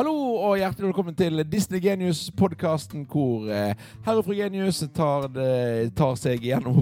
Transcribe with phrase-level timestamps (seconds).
[0.00, 3.74] Hallo og hjertelig velkommen til Disney Genius-podkasten hvor eh,
[4.06, 6.78] herre fru Genius tar, det, tar seg gjennom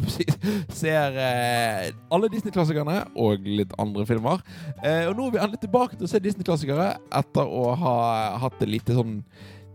[0.79, 4.44] Ser eh, alle Disney-klassikerne og litt andre filmer.
[4.84, 7.98] Eh, og nå er vi endelig tilbake til å se Disney-klassikere etter å ha
[8.44, 9.19] hatt et lite sånn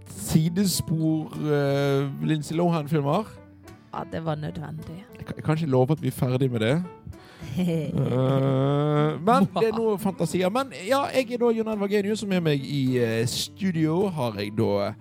[0.07, 3.27] sidespor eh, Lindsay Lohan-filmer.
[3.91, 5.01] Ja, det var nødvendig.
[5.19, 6.77] Jeg jeg kan ikke love at vi er ferdig med det.
[7.53, 10.49] Uh, men det er noe fantasier.
[10.53, 14.39] Men ja, jeg er da Jon Edvard Genius, og med meg i uh, studio har
[14.41, 14.93] jeg da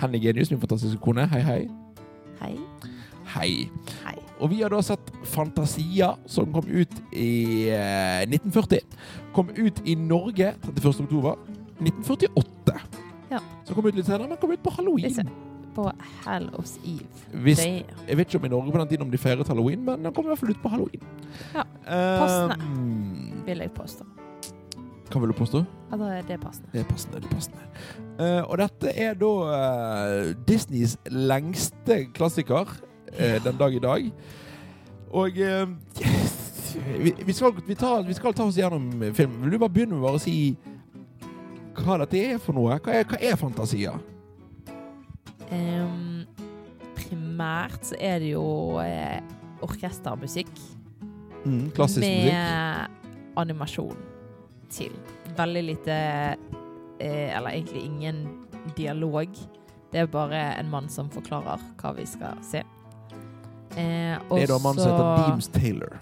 [0.00, 1.26] Henny Genius, min fantastiske kone.
[1.30, 1.62] Hei, hei.
[2.42, 2.56] Hei.
[3.34, 3.52] Hei.
[4.02, 4.18] Hei.
[4.42, 8.82] Og vi har da sett Fantasia, som kom ut i eh, 1940.
[9.36, 11.04] Kom ut i Norge 31.
[11.04, 11.38] oktober
[11.78, 12.74] 1948.
[13.30, 13.38] Ja.
[13.64, 15.30] Så kom ut litt senere, men kom ut på halloween.
[15.74, 15.88] På
[16.24, 17.06] Hallows Eve.
[17.44, 20.04] Hvis, jeg vet ikke om i Norge på den tiden om de feiret halloween, men
[20.04, 21.06] den kom i hvert fall ut på halloween.
[21.54, 21.64] Ja,
[22.20, 22.58] passende.
[23.46, 24.04] vil jeg påstå.
[25.12, 25.64] Hva vil du påstå?
[25.90, 26.68] Ja, det er passende.
[26.72, 27.20] Det er passende.
[27.20, 27.58] det er passende.
[28.20, 32.68] Uh, og dette er da uh, Disneys lengste klassiker
[33.18, 34.12] eh, den dag i dag.
[35.10, 35.68] Og eh,
[37.04, 39.42] vi, vi, skal, vi, tar, vi skal ta oss gjennom filmen.
[39.44, 40.56] Vil du bare begynne med å si
[41.76, 42.78] hva dette er for noe?
[42.80, 43.94] Hva er, hva er Fantasia?
[45.52, 46.26] Ehm,
[46.96, 49.20] primært så er det jo eh,
[49.62, 50.52] orkestermusikk
[51.44, 53.32] Mm, klassisk med musikk.
[53.36, 53.96] animasjon
[54.70, 54.92] til.
[55.36, 55.94] Veldig lite
[57.00, 58.20] eh, Eller egentlig ingen
[58.76, 59.26] dialog.
[59.90, 62.62] Det er bare en mann som forklarer hva vi skal se.
[63.74, 65.98] Eh, Det er da mannen mann som heter Deems Taylor.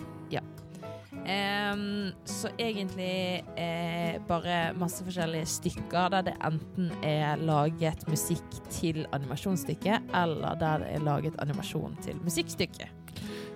[1.31, 9.05] Ehm, så egentlig eh, bare masse forskjellige stykker der det enten er laget musikk til
[9.13, 12.89] animasjonsstykket, eller der det er laget animasjon til musikkstykket.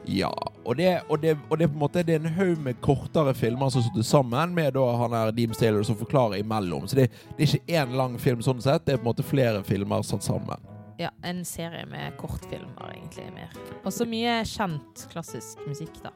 [0.07, 0.31] Ja,
[0.65, 3.35] og det, og, det, og det, på en måte, det er en haug med kortere
[3.35, 6.87] filmer som sitter sammen med da han er Deems Taylor som forklarer imellom.
[6.89, 7.09] Så det,
[7.39, 10.05] det er ikke én lang film sånn sett, det er på en måte flere filmer
[10.05, 10.71] satt sammen.
[11.01, 13.57] Ja, en serie med kortfilmer, egentlig, mer.
[13.83, 16.13] Og så mye kjent klassisk musikk, da.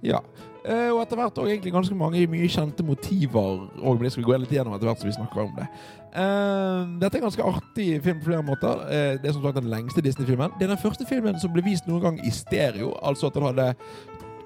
[0.00, 0.22] Ja,
[0.64, 4.28] eh, og etter hvert òg egentlig ganske mange mye kjente motiver og det skal vi
[4.30, 5.66] gå litt gjennom etter hvert som vi snakker om det.
[6.10, 8.84] Eh, dette er en ganske artig film på flere måter.
[8.88, 10.56] Eh, det er som sagt den lengste Disney-filmen.
[10.58, 13.48] Det er den første filmen som ble vist noen gang i stereo, altså at den
[13.50, 13.68] hadde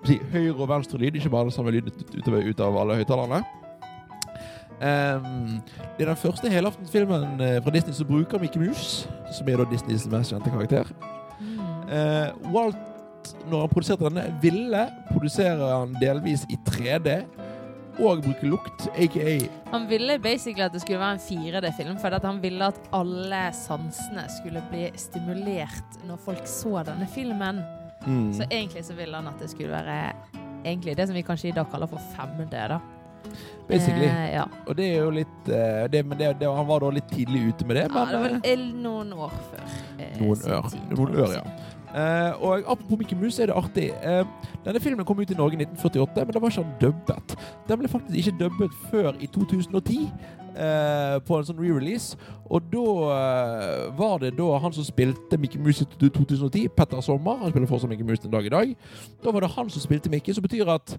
[0.05, 3.45] si, høyre og venstre lyd, ikke bare den samme lyd utover, ut av alle høyttalerne.
[4.75, 5.61] Um,
[5.97, 10.09] det er den første helaftensfilmen fra Disney som bruker Mickey Mouse, som er da Disneys
[10.11, 10.91] mest kjente karakter.
[11.95, 12.28] Eh,
[13.50, 17.18] Når han produserte denne, ville produsere han delvis i 3D
[18.02, 19.34] og bruke lukt, aka
[19.70, 23.42] Han ville basically at det skulle være en 4D-film, for at han ville at alle
[23.54, 27.62] sansene skulle bli stimulert når folk så denne filmen.
[28.06, 30.12] mm, Så egentlig så ville han at det skulle være
[30.64, 32.80] egentlig det som vi kanskje i dag kaller for 5D, da.
[33.68, 34.04] Basically.
[34.04, 34.44] Eh, ja.
[34.66, 37.54] Og det er jo litt eh, det, Men det, det, han var da litt tidlig
[37.54, 37.86] ute med det.
[37.88, 39.62] ja, Men det var eh, noen år før.
[39.98, 40.74] eh, noen år, ør.
[40.98, 41.44] Noen ør, ja.
[41.94, 43.91] Eh, og apropos Mickey Mouse, er det artig.
[44.03, 44.27] Uh,
[44.65, 47.37] denne filmen kom ut i Norge i 1948, men da var ikke han dubbet.
[47.69, 50.09] Den ble faktisk ikke dubbet før i 2010.
[50.54, 52.15] Uh, på en sånn re-release.
[52.47, 57.41] Og da eh, var det da han som spilte Mickey Mouse i 2010, Petter Sommer
[57.41, 58.75] Han spiller fortsatt Mickey Mouse den dag i dag.
[59.25, 60.94] Da var det han som spilte Mickey, som betyr at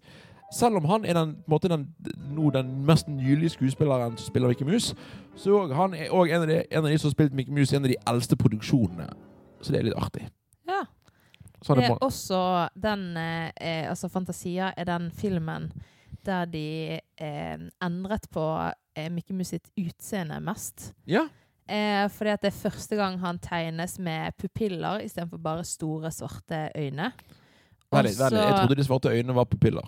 [0.52, 1.88] selv om han er den, måte den,
[2.36, 4.96] no, den mest nylige skuespilleren som spiller Mickey Mouse,
[5.36, 7.72] så han er også en av, de, en av de som har spilt Mickey Mouse
[7.72, 9.08] i en av de eldste produksjonene.
[9.62, 10.28] Så det er litt artig.
[11.68, 15.72] Det er er også den eh, eh, Altså, Fantasia er den filmen
[16.26, 18.44] der de eh, endret på
[18.96, 20.94] eh, Mickey Mouse sitt utseende mest.
[21.06, 21.28] ja.
[21.66, 26.68] Eh, fordi at det er første gang han tegnes med pupiller istedenfor bare store, svarte
[26.78, 27.08] øyne.
[27.90, 28.20] Vent litt.
[28.20, 29.88] Jeg trodde de svarte øynene var pupiller.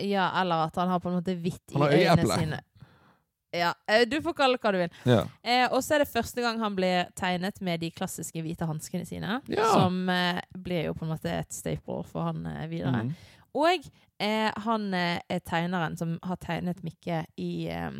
[0.00, 2.60] Ja, eller at han har på en måte hvitt i øynene sine.
[3.56, 4.98] Ja, eh, du får kalle hva du vil.
[5.08, 5.22] Ja.
[5.42, 9.06] Eh, og så er det første gang han blir tegnet med de klassiske hvite hanskene
[9.08, 9.40] sine.
[9.52, 9.70] Ja.
[9.74, 13.06] Som eh, blir jo på en måte et staple for han eh, videre.
[13.06, 13.14] Mm.
[13.56, 13.88] Og
[14.22, 17.90] eh, han eh, er tegneren som har tegnet Mikke i eh,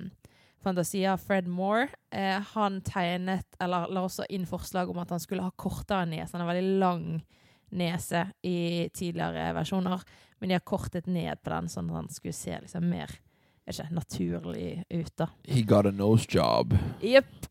[0.67, 1.89] Fantasia, Fred Moore.
[2.11, 6.35] Eh, han tegnet, eller la også inn forslag om at han skulle ha kortere nese.
[6.35, 7.07] Han har veldig lang
[7.77, 10.03] nese i tidligere versjoner,
[10.39, 13.11] men de har kortet ned på den, sånn at han skulle se liksom mer
[13.69, 15.13] ikke, naturlig ut.
[15.19, 15.27] da.
[15.49, 16.75] He got a nose job.
[17.03, 17.47] Jepp.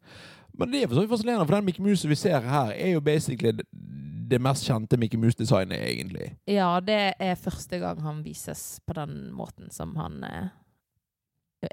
[0.58, 2.90] Men det er for så vidt fascinerende, for den Mickey Mouse vi ser her, er
[2.90, 3.52] jo basically
[4.30, 6.32] det, mest kjente Mickey Mouse-designet, egentlig.
[6.48, 10.48] Ja, det er første gang han vises på den måten som han eh,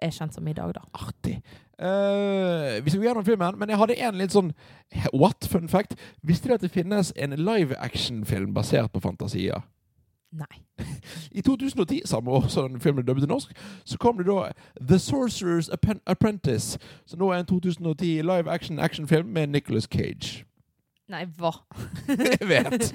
[0.03, 0.83] er kjent som i dag, da.
[0.93, 1.39] Artig.
[1.83, 4.53] Uh, vi skal gå gjennom filmen, men jeg hadde en litt sånn
[5.13, 5.97] what fun fact.
[6.23, 9.63] Visste du at det finnes en live action-film basert på Fantasia?
[10.33, 10.63] Nei.
[11.39, 13.53] I 2010, samme år som filmen dubbet til norsk,
[13.85, 15.69] så kom det da The Sorcerer's
[16.07, 20.45] Apprentice, som nå er en 2010 live action actionfilm med Nicolas Cage.
[21.13, 21.51] Nei, hva?
[22.09, 22.87] Jeg vet!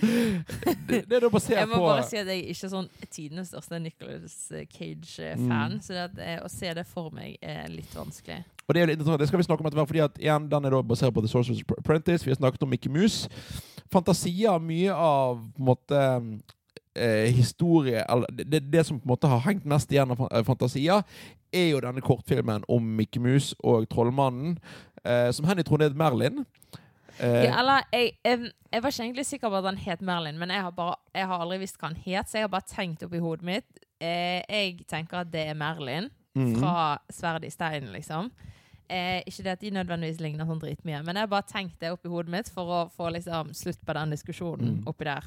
[0.89, 3.51] Det, det er da basert Jeg må bare si at jeg er ikke sånn tidenes
[3.51, 4.37] største Nicolas
[4.73, 5.81] Cage-fan, Mm.
[5.85, 8.39] så det å se det for meg er litt vanskelig.
[8.65, 10.47] Og det er litt interessant, det skal vi snakke om etter hvert, fordi at igjen,
[10.49, 12.25] den er da basert på The Sorcerer's Apprentice.
[12.25, 13.29] Vi har snakket om Mickey Mouse.
[13.93, 16.01] Fantasia, mye av på en måte
[16.97, 20.43] eh, historie eller det, det som på en måte har hengt mest igjen av eh,
[20.47, 21.01] Fantasia,
[21.53, 24.57] er jo denne kortfilmen om Mickey Mouse og Trollmannen,
[25.03, 26.45] eh, som Henny trodde het Merlin.
[27.19, 30.37] Eh, Ja, eller, jeg, jeg, jeg var ikke egentlig sikker på at han het Merlin,
[30.39, 32.69] men jeg har, bare, jeg har aldri visst hva han het, så jeg har bare
[32.69, 33.81] tenkt oppi hodet mitt.
[33.99, 36.59] Eh, jeg tenker at det er Merlin mhm.
[36.59, 38.29] fra Sverdet i stein, liksom.
[38.89, 41.91] Eh, ikke det at de nødvendigvis ligner sånn dritmye, men jeg har bare tenkt det
[41.91, 44.87] oppi hodet mitt for å få liksom, slutt på den diskusjonen Mm.
[44.87, 45.25] oppi der.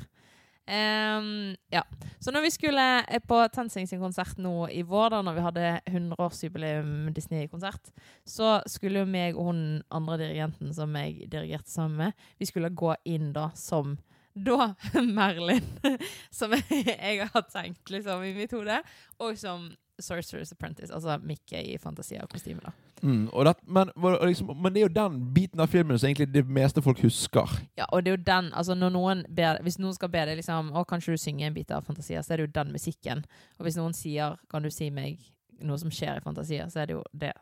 [0.67, 1.83] Ehm, ja.
[2.19, 5.47] Så når vi skulle eh, på Tensing sin konsert nå i vår, da når vi
[5.47, 7.91] hadde 100-årsjubileum Disney-konsert,
[8.29, 12.71] så skulle jo meg og hun andre dirigenten som jeg dirigerte sammen med, vi skulle
[12.71, 13.97] gå inn da som
[14.35, 14.75] da
[15.19, 15.67] Merlin,
[16.39, 18.79] som jeg har tenkt liksom i mitt hode,
[19.19, 19.71] og som
[20.01, 22.63] Sorcerer's Apprentice, altså Mickey i Fantasia-kostyme.
[22.65, 22.73] da.
[23.03, 23.91] Mm, det, men,
[24.29, 27.49] liksom, men det er jo den biten av filmen som egentlig det meste folk husker.
[27.79, 30.37] Ja, og det er jo den, altså når noen ber, Hvis noen skal be deg
[30.37, 33.25] liksom, å, kan du synge en bit av Fantasia, så er det jo den musikken.
[33.59, 35.19] Og hvis noen sier kan du si meg
[35.61, 37.33] noe som skjer i Fantasia, så er det jo det.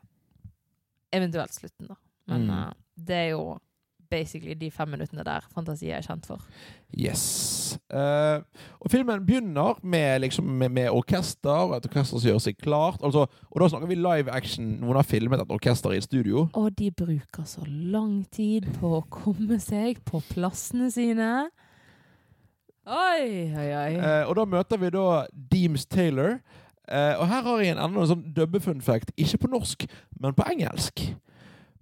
[1.12, 1.96] Eventuelt slutten, da.
[2.28, 2.50] Men Mm.
[2.50, 3.58] uh, det er jo
[4.10, 6.43] basically de fem minuttene der fantasi er kjent for.
[6.96, 7.78] Yes.
[7.93, 8.40] Uh,
[8.81, 13.02] og filmen begynner med, liksom, med, med orkester, et orkester som gjør seg klart.
[13.05, 14.78] Altså, og da snakker vi live action.
[14.82, 16.49] Noen har filmet et orkester i et studio.
[16.52, 21.32] Og de bruker så lang tid på å komme seg på plassene sine.
[22.88, 23.93] Oi, oi, oi.
[24.00, 25.08] Uh, og da møter vi da
[25.52, 26.38] Deems Taylor.
[26.88, 28.81] Uh, og her har jeg en enda en sånn dubbe-fun.
[29.20, 29.84] Ikke på norsk,
[30.20, 31.02] men på engelsk.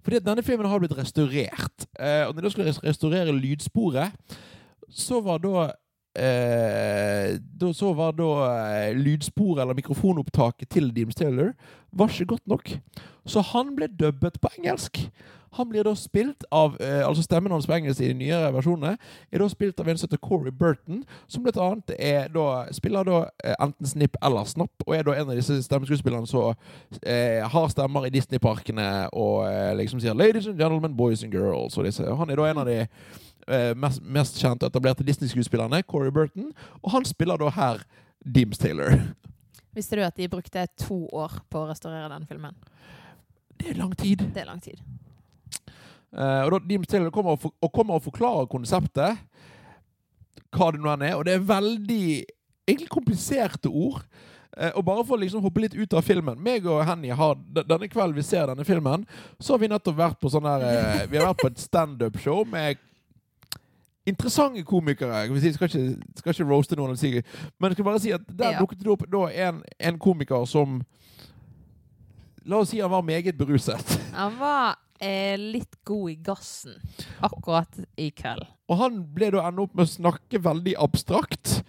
[0.06, 1.88] Fordi at denne filmen har blitt restaurert.
[1.98, 4.36] Eh, og når de skulle restaurere lydsporet,
[4.86, 5.64] så var da
[6.14, 11.50] eh, Så var da eh, lydsporet, eller mikrofonopptaket til Deems Taylor,
[11.90, 12.70] var ikke godt nok.
[13.26, 15.02] Så han ble dubbet på engelsk.
[15.56, 18.96] Han blir da spilt av eh, Altså stemmen hans på engelsk i de nyere versjonene
[19.32, 23.06] er da spilt av en som heter Corey Burton, som blant annet er da, spiller
[23.06, 26.54] da eh, enten Snipp eller Snapp, og er da en av disse stemmeskuespillerne som
[27.02, 31.78] eh, har stemmer i Disney-parkene og eh, liksom sier 'Ladies and gentlemen, boys and girls'.
[31.78, 32.04] Og disse.
[32.04, 36.52] Han er da en av de eh, mest, mest kjente og etablerte Disney-skuespillerne, Corey Burton,
[36.82, 37.82] og han spiller da her
[38.24, 38.98] Deems Taylor.
[39.76, 42.56] Visste du at de brukte to år på å restaurere den filmen?
[43.56, 44.24] Det er lang tid.
[44.34, 44.80] Det er lang tid.
[46.16, 49.18] Eh, og da Deems Taylor kommer og, for, og kommer og forklarer konseptet,
[50.56, 52.06] hva det nå enn er, og det er veldig
[52.66, 54.00] egentlig kompliserte ord.
[54.56, 57.36] Eh, og bare for å liksom hoppe litt ut av filmen Meg og Henny har
[57.52, 59.04] denne kvelden vi ser denne filmen,
[59.38, 62.46] så har vi nettopp vært på sånn her eh, Vi har vært på et standup-show
[62.48, 62.80] med
[64.06, 65.24] interessante komikere.
[65.26, 68.60] Jeg skal, ikke, skal ikke roaste noen, men jeg skal bare si at der Ja.
[68.62, 69.04] dukket det opp
[69.34, 70.80] en, en komiker som
[72.46, 73.82] La oss si han var meget beruset.
[74.14, 76.78] Han var eh, litt god i gassen
[77.24, 78.46] akkurat i kveld.
[78.70, 81.60] Og han ble da ende opp med å snakke veldig abstrakt.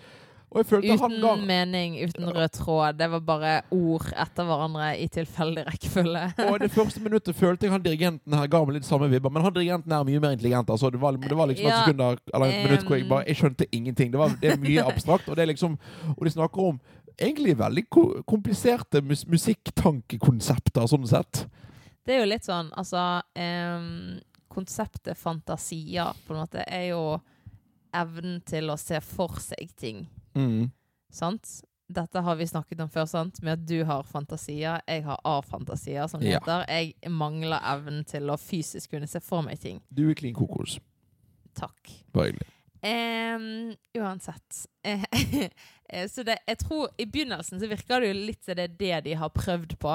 [0.48, 2.96] Uten mening, uten rød tråd.
[2.98, 6.24] Det var bare ord etter hverandre i tilfeldig rekkefølge.
[6.50, 9.34] Og det første minuttet følte jeg han dirigenten her ga meg litt samme vibber.
[9.34, 10.72] Men han dirigenten er mye mer intelligent.
[10.72, 10.90] Altså.
[10.90, 12.02] Det, var, det var liksom et sekund
[12.34, 14.14] eller et minutt hvor jeg bare Jeg skjønte ingenting.
[14.14, 15.28] Det, var, det er mye abstrakt.
[15.28, 15.78] Og det er liksom
[16.16, 16.80] Og de snakker om
[17.20, 17.84] egentlig veldig
[18.30, 21.48] kompliserte mus musikkkonsepter, sånn sett.
[22.08, 23.02] Det er jo litt sånn, altså
[23.36, 27.02] um, Konseptet fantasier på en måte er jo
[27.98, 30.06] evnen til å se for seg ting.
[30.38, 30.70] Mm.
[31.14, 31.60] Sant?
[31.88, 33.42] Dette har vi snakket om før, sant?
[33.44, 36.40] med at du har fantasier, jeg har A-fantasier, som det Ja.
[36.40, 36.66] heter.
[36.68, 39.82] Jeg mangler evnen til å fysisk kunne se for meg ting.
[39.94, 40.80] Du er klin kokos.
[41.56, 41.92] Takk.
[42.14, 42.48] Bare hyggelig.
[42.84, 44.66] Em, uansett.
[45.90, 48.74] Eh, så det, jeg tror i begynnelsen så virker det jo litt som det er
[48.80, 49.94] det de har prøvd på.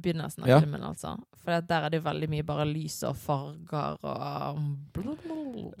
[0.00, 0.60] Begynnelsen av Ja.
[0.60, 1.14] filmen, altså.
[1.44, 4.58] For der er det veldig mye bare lys og farger og.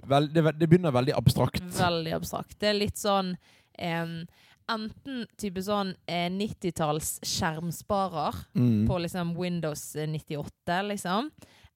[0.06, 1.62] Vel, det, det begynner veldig abstrakt.
[1.78, 2.56] Veldig abstrakt.
[2.60, 3.36] Det er litt sånn
[3.78, 4.24] em,
[4.70, 8.86] Enten type sånn eh, 90-talls skjermsparer Mm.
[8.88, 11.30] på liksom Windows 98, liksom.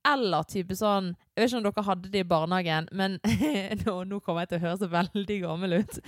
[0.08, 3.18] Eller type sånn Jeg vet ikke om dere hadde det i barnehagen, men
[3.84, 5.98] nå, nå kommer jeg til å høres så veldig gammel ut.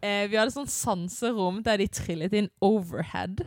[0.00, 3.42] Eh, vi hadde sånn sanserom der de trillet inn overhead.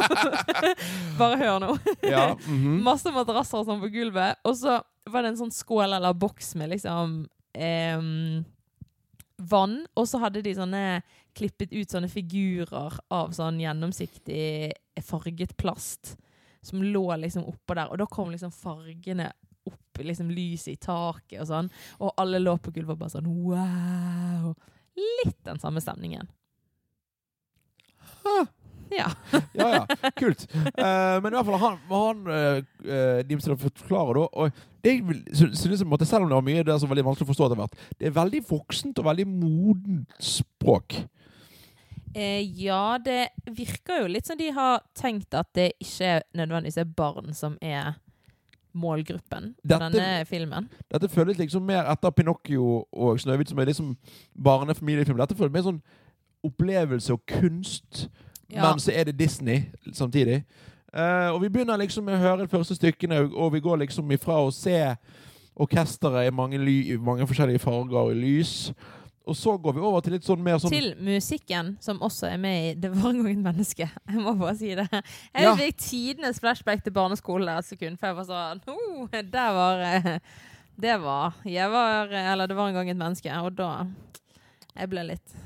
[1.20, 1.74] Bare hør nå.
[2.02, 2.32] Ja.
[2.46, 2.80] mhm.
[2.86, 4.40] Masse madrasser og sånn på gulvet.
[4.44, 7.22] Og så var det en sånn skål eller boks med liksom
[7.54, 8.02] eh,
[9.40, 10.84] vann, og så hadde de sånne
[11.36, 14.72] klippet ut sånne figurer av sånn gjennomsiktig
[15.06, 16.16] farget plast
[16.62, 19.30] som lå liksom oppå der, og da kom liksom fargene
[19.68, 21.70] opp, liksom lyset i taket og sånn,
[22.04, 24.52] og alle lå på gulvet og bare sånn wow.
[25.00, 26.30] Litt den samme stemningen.
[28.24, 28.38] Hæ?
[28.90, 29.10] Ja.
[29.54, 30.10] Ja, ja.
[30.18, 30.46] Kult.
[30.54, 34.94] Uh, men i hvert fall, han, han uh, Dimsdal forklarer da og det
[35.36, 37.58] synes, jeg, Selv om det var mye der som var veldig vanskelig å forstå etter
[37.60, 41.02] hvert, det er veldig voksent og veldig modent språk.
[42.14, 46.94] Eh, ja, det virker jo litt som de har tenkt at det ikke nødvendigvis er
[46.96, 48.00] barn som er
[48.74, 50.68] målgruppen på Dette- denne filmen.
[50.92, 53.96] Dette føles liksom mer etter Pinocchio og Snøhvit, som er liksom
[54.42, 55.18] barnefamiliefilm.
[55.18, 55.80] Dette føles mer sånn
[56.44, 58.08] opplevelse og kunst,
[58.50, 58.62] Ja.
[58.70, 59.62] men så er det Disney
[59.92, 60.44] samtidig.
[60.94, 64.10] Uh, og vi begynner liksom med å høre de første stykkene, og vi går liksom
[64.10, 64.96] ifra å se
[65.56, 66.58] orkesteret i mange,
[66.98, 68.72] mange forskjellige farger og lys,
[69.30, 72.36] og så går vi over til litt sånn mer sånn Til musikken, som også er
[72.42, 73.88] med i 'Det var en gang et menneske'.
[74.10, 74.88] Jeg må bare si det.
[74.90, 75.54] Jeg Ja.
[75.56, 80.18] fikk tidenes flashback til barneskolen et sekund, for jeg var sånn oh, Der var eh,
[80.80, 83.86] Det var Jeg var Eller det var en gang et menneske, og da
[84.76, 85.36] Jeg ble litt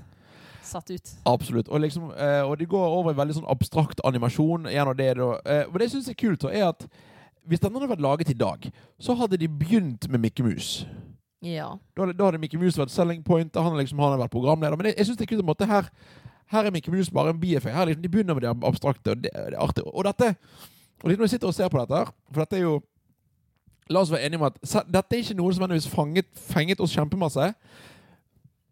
[0.65, 1.11] satt ut.
[1.27, 1.69] Absolutt.
[1.69, 4.67] Og, liksom, eh, og de går over i veldig sånn abstrakt animasjon.
[4.67, 5.29] Igjen og det, da.
[5.45, 6.87] Eh, og det jeg syns er kult, er at
[7.47, 10.87] hvis denne hadde vært laget i dag, så hadde de begynt med Mikke Mus.
[11.45, 11.71] Ja.
[11.97, 14.79] Da da hadde Mickey Mouse vært selling point, han, liksom, han vært programleder.
[14.81, 15.91] Men jeg, jeg synes det er kult en måte her
[16.53, 17.77] her er Mickey Mouse bare en bieffekt.
[17.89, 19.85] Liksom, De begynner med det abstrakte, og det, det er artig.
[19.87, 20.35] Og dette
[21.05, 22.75] og liksom når jeg sitter og ser på dette her, for dette er jo
[23.93, 24.55] La oss være enige om at
[24.89, 27.51] dette er ikke noe som nødvendigvis fanget, fenget oss kjempemasse,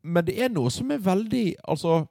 [0.02, 2.06] men det er noe som er veldig Altså,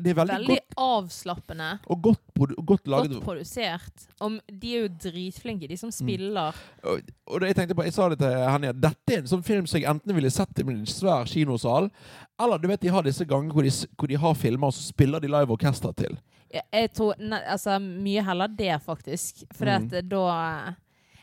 [0.00, 1.68] det er veldig, Veldig godt avslappende.
[1.90, 3.10] og godt, produ- godt laget.
[3.16, 4.04] Godt produsert.
[4.20, 6.54] Om, de er jo dritflinke, de som spiller.
[6.84, 9.26] Og, og det jeg tenkte på, jeg sa det til Henny, at dette er en
[9.32, 11.90] sånn film som jeg enten ville sett i en svær kinosal,
[12.38, 13.66] eller du vet de har disse gangene hvor
[13.98, 16.14] hvor de har filmer, og så spiller de live orkester til.
[16.54, 19.42] Jeg, jeg tror ne, altså, mye heller det, faktisk.
[19.52, 19.88] For Mm.
[19.90, 20.74] at da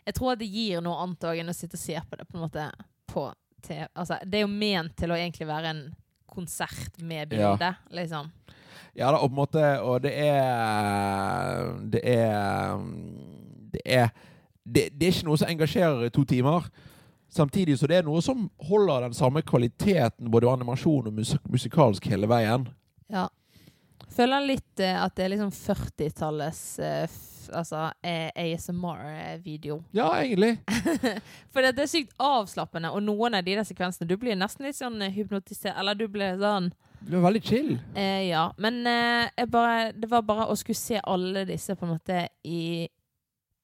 [0.05, 2.27] Jeg tror at det gir noe annet òg enn å sitte og se på det
[2.29, 2.67] på en måte
[3.09, 3.23] på
[3.65, 3.87] TV.
[3.95, 5.95] Altså, det er jo ment til å egentlig være en
[6.29, 7.55] konsert med Ja.
[7.89, 8.29] liksom.
[8.95, 12.77] Ja da, og på en måte Og det er Det er
[13.73, 14.09] Det er
[14.65, 16.63] det, det er ikke noe som engasjerer i to timer.
[17.29, 22.07] Samtidig så det er noe som holder den samme kvaliteten både animasjon og musik musikalsk
[22.09, 22.65] hele veien.
[23.13, 23.27] Ja.
[24.15, 27.15] Føler litt eh, at det er liksom 40-tallets eh,
[27.53, 29.81] altså, eh, ASMR-video.
[29.91, 30.55] Ja, egentlig.
[31.53, 34.65] For det, det er sykt avslappende, og noen av de der sekvensene Du blir nesten
[34.65, 37.71] litt sånn hypnotisert, eller du blir sånn Det var veldig chill.
[37.95, 41.95] Eh, ja, men eh, bare, det var bare å skulle se alle disse på en
[41.97, 42.87] måte i,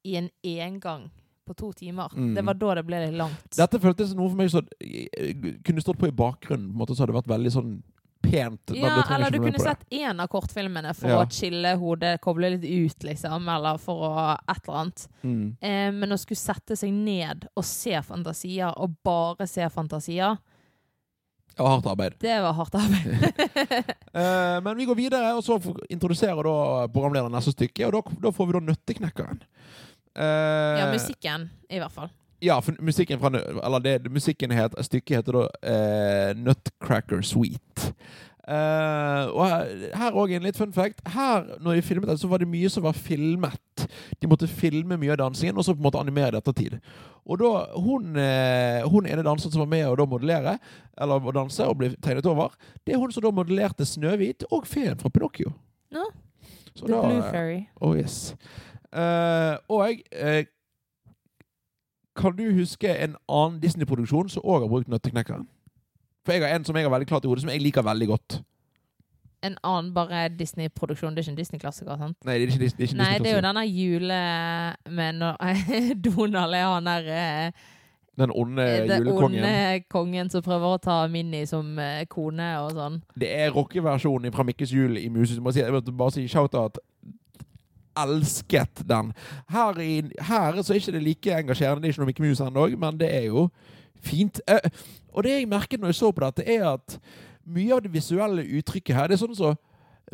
[0.03, 1.09] i en engang
[1.47, 2.11] på to timer.
[2.15, 2.35] Mm.
[2.35, 3.47] Det var da det ble litt langt.
[3.57, 5.33] Dette føltes noe for meg som eh,
[5.65, 6.69] kunne stått på i bakgrunnen.
[6.69, 7.73] På en måte så hadde det vært veldig sånn
[8.21, 8.71] pent.
[8.77, 11.23] ja, eller du kunne sett én av kortfilmene for Ja.
[11.23, 15.07] å chille hodet, koble litt ut, liksom, eller for å et eller annet.
[15.23, 15.57] Mm.
[15.59, 20.37] Eh, men å skulle sette seg ned og se fantasier, og bare se fantasier,
[21.51, 22.13] Det var hardt arbeid.
[22.21, 23.91] det var hardt arbeid.
[24.11, 25.55] Eh, men vi går videre, og så
[25.89, 27.85] introduserer da programlederen neste stykke.
[27.87, 29.37] Og da, da får vi da Nøtteknekkeren.
[30.19, 32.09] Eh, ja, musikken, i hvert fall.
[32.43, 37.93] Ja, for musikken fra Eller det, musikken het, stykket heter da eh, Nutcracker Suite.
[38.41, 39.45] Uh, og
[39.95, 40.99] her- òg en litt fun fact.
[41.13, 43.85] Her, når vi filmet det, så var det mye som var filmet.
[44.19, 46.79] De måtte filme mye av dansingen, og så på en måte animere det ettertid.
[47.29, 50.55] Og da, hun, eh, hun ene danseren som var med å da modellere,
[50.97, 54.65] eller å danse og bli tegnet over, det er hun som da modellerte Snøhvit og
[54.67, 55.53] feen fra Pinocchio.
[55.93, 56.07] No.
[56.73, 57.59] Så The da- Blue Fairy.
[57.81, 58.33] Oh yes.
[58.91, 60.45] Eh, og eh,
[62.17, 65.45] kan du huske en annen Disney-produksjon som òg har brukt Nøtteknekkeren?
[66.25, 68.07] For jeg har en som jeg har veldig klart i hodet, som jeg liker veldig
[68.11, 68.41] godt.
[69.43, 71.15] En annen bare Disney-produksjon.
[71.15, 72.17] Det er ikke en Disney-klassiker, sant?
[72.27, 74.17] Nei, det er ikke, det er ikke Nei, det er jo denne jule...
[74.89, 75.37] med når
[76.05, 77.63] Donald er han der eh,
[78.21, 79.39] Den onde Den julekongen.
[79.41, 82.99] onde kongen som prøver å ta Minnie som eh, kone og sånn.
[83.17, 85.39] Det er rockeversjonen fra Mikkes jul i Muses.
[85.39, 86.77] Jeg må si- Jeg bare si shout-out.
[87.97, 89.09] Elsket den.
[89.51, 89.97] Her, i,
[90.29, 91.81] her så er ikke det like engasjerende.
[91.83, 93.47] Det er ikke noe Mikke Mus ennå, men det er jo
[94.01, 94.39] fint.
[94.47, 94.69] Eh,
[95.11, 96.95] og det jeg merket når jeg så på dette, er at
[97.45, 99.59] mye av det visuelle uttrykket her, det er sånn som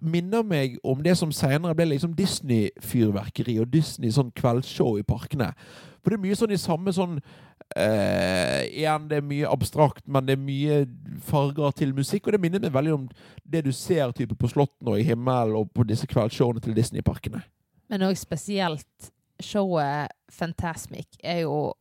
[0.03, 5.53] minner meg om det som senere ble liksom Disney-fyrverkeri og Disney sånn i parkene.
[6.01, 7.17] For det er mye sånn i samme sånn
[7.75, 10.77] eh, Igjen, det er mye abstrakt, men det er mye
[11.25, 12.27] farger til musikk.
[12.27, 13.09] Og det minner meg veldig om
[13.43, 17.41] det du ser type på slottene og i himmelen og på disse kveldsshowene til Disney-parkene.
[17.89, 19.11] Men òg spesielt
[19.43, 21.73] showet Fantasmic er jo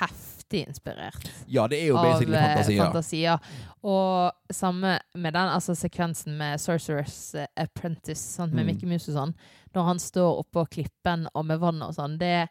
[0.00, 2.84] heftig inspirert Ja, det er jo av basically eh, fantasier.
[2.84, 3.38] fantasier.
[3.82, 8.72] Og samme med den altså sekvensen med Sorcerer's eh, Apprentice, sant, med Mm.
[8.74, 9.34] Mickey Mouse og sånn.
[9.74, 12.18] Når han står oppå klippen og med vann og sånn.
[12.18, 12.48] Det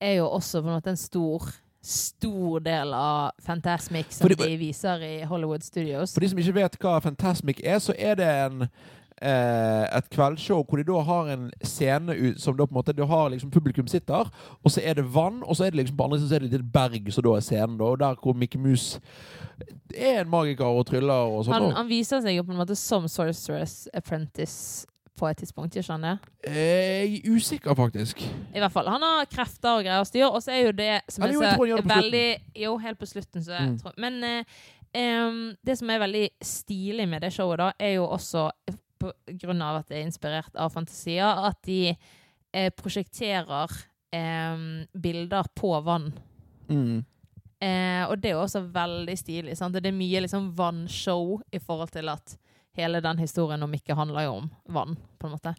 [0.00, 1.52] er jo også på en måte en stor
[1.84, 6.14] stor del av Fantasmic som de viser i Hollywood Studios.
[6.14, 8.62] For de som ikke vet hva Fantasmic er, så er det en
[9.24, 13.04] et kveldsshow hvor de da har en scene ut, som da på en måte Du
[13.08, 14.28] har liksom publikum sitter,
[14.62, 16.44] og så er det vann, og så er det liksom på andre siden så er
[16.46, 18.98] det et berg som da er scenen, da, og der hvor Mickey Mus
[19.94, 21.54] er en magiker og tryller og sånn.
[21.54, 25.86] Han, han viser seg jo på en måte som Sorceress Apprentice på et tidspunkt, ikke
[25.86, 26.04] sant?
[26.42, 26.54] Eh,
[27.06, 28.18] Jeg er usikker, faktisk.
[28.50, 28.88] I hvert fall.
[28.90, 31.44] Han har krefter og greier å styre, og så er jo det som er så
[31.70, 32.24] jeg veldig
[32.64, 33.78] Jo, helt på slutten, så jeg Mm.
[33.78, 34.44] tror Men eh,
[34.94, 38.44] Um, det som er veldig stilig med det showet, da, er jo også
[39.02, 41.96] av at det er inspirert av fantasier, at de
[42.52, 43.70] eh, prosjekterer
[44.12, 46.12] eh, bilder på vann.
[46.68, 47.04] Mm.
[47.60, 49.56] Eh, og det er jo også veldig stilig.
[49.56, 49.74] Sant?
[49.74, 52.36] Det er mye liksom vannshow i forhold til at
[52.76, 55.54] hele den historien om ikke handler jo om vann, på en måte.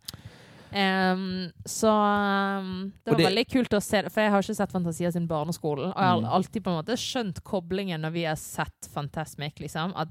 [0.75, 4.55] Um, så um, det var det- veldig kult å se det, for jeg har ikke
[4.57, 5.93] sett Fantasia siden barneskolen.
[5.93, 6.25] Og jeg har Mm.
[6.35, 9.93] alltid på en måte skjønt koblingen når vi har sett Fantasmic, liksom.
[9.95, 10.09] At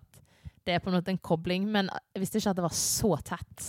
[0.67, 3.13] det er på en måte en kobling, men jeg visste ikke at det var så
[3.25, 3.67] tett.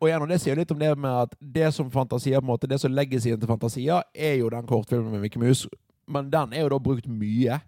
[0.00, 2.52] Og igjen, og det sier litt om det med at det som fantasier, på en
[2.54, 5.68] måte, det som legacyen til fantasier, er jo den kortfilmen med Mickey Mouse.
[6.08, 7.60] Men den er jo da brukt mye.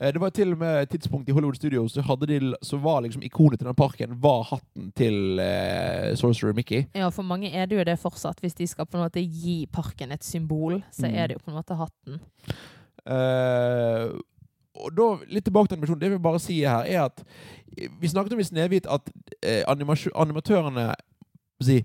[0.00, 2.78] Eh, Det var til og med et tidspunkt i Hollywood Studios så, hadde de, så
[2.82, 6.86] var liksom ikonet til den parken var hatten til eh, Sorcerer Mickey.
[6.94, 8.40] Ja, for mange er det jo det fortsatt.
[8.40, 11.14] Hvis de skal på en måte gi parken et symbol, så Mm.
[11.14, 12.20] er det jo på en måte hatten.
[13.06, 14.08] Eh,
[14.74, 16.00] og da, litt tilbake til animasjon.
[16.00, 17.22] Det jeg bare si her, er at
[18.00, 19.10] vi snakket om i Snehvit at
[19.42, 20.88] eh, animatørene
[21.62, 21.84] si,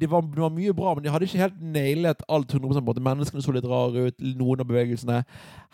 [0.00, 2.94] det, var, det var mye bra, men de hadde ikke helt nailet alt 100 på
[2.94, 3.02] at.
[3.02, 5.22] Menneskene så litt rare ut, noen av bevegelsene.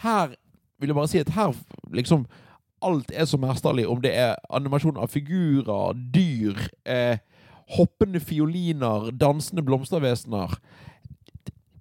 [0.02, 0.34] Her
[0.80, 1.54] vil jeg bare si at her
[1.94, 2.26] liksom
[2.84, 7.16] Alt er så mesterlig, om det er animasjon av figurer, dyr, eh,
[7.72, 10.52] hoppende fioliner, dansende blomstervesener.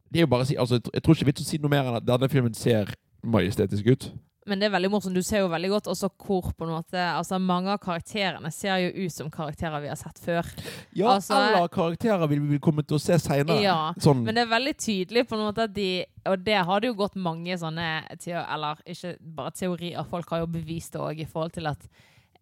[0.08, 1.90] Det er jo bare å si, altså, jeg tror ikke vits å si noe mer
[1.90, 2.94] enn at denne filmen ser
[3.28, 4.08] majestetisk ut.
[4.46, 5.16] Men det er veldig morsomt.
[5.18, 8.78] Du ser jo veldig godt også hvor på en måte Altså Mange av karakterene ser
[8.84, 10.46] jo ut som karakterer vi har sett før.
[10.94, 13.62] Ja, Altså- eller karakterer vi vil komme til å se seinere.
[13.62, 16.80] Ja, Sånn, Men det er veldig tydelig på en måte at de Og det har
[16.80, 21.20] det jo gått mange sånne Eller ikke bare teorier, folk har jo bevist det òg
[21.20, 21.90] i forhold til at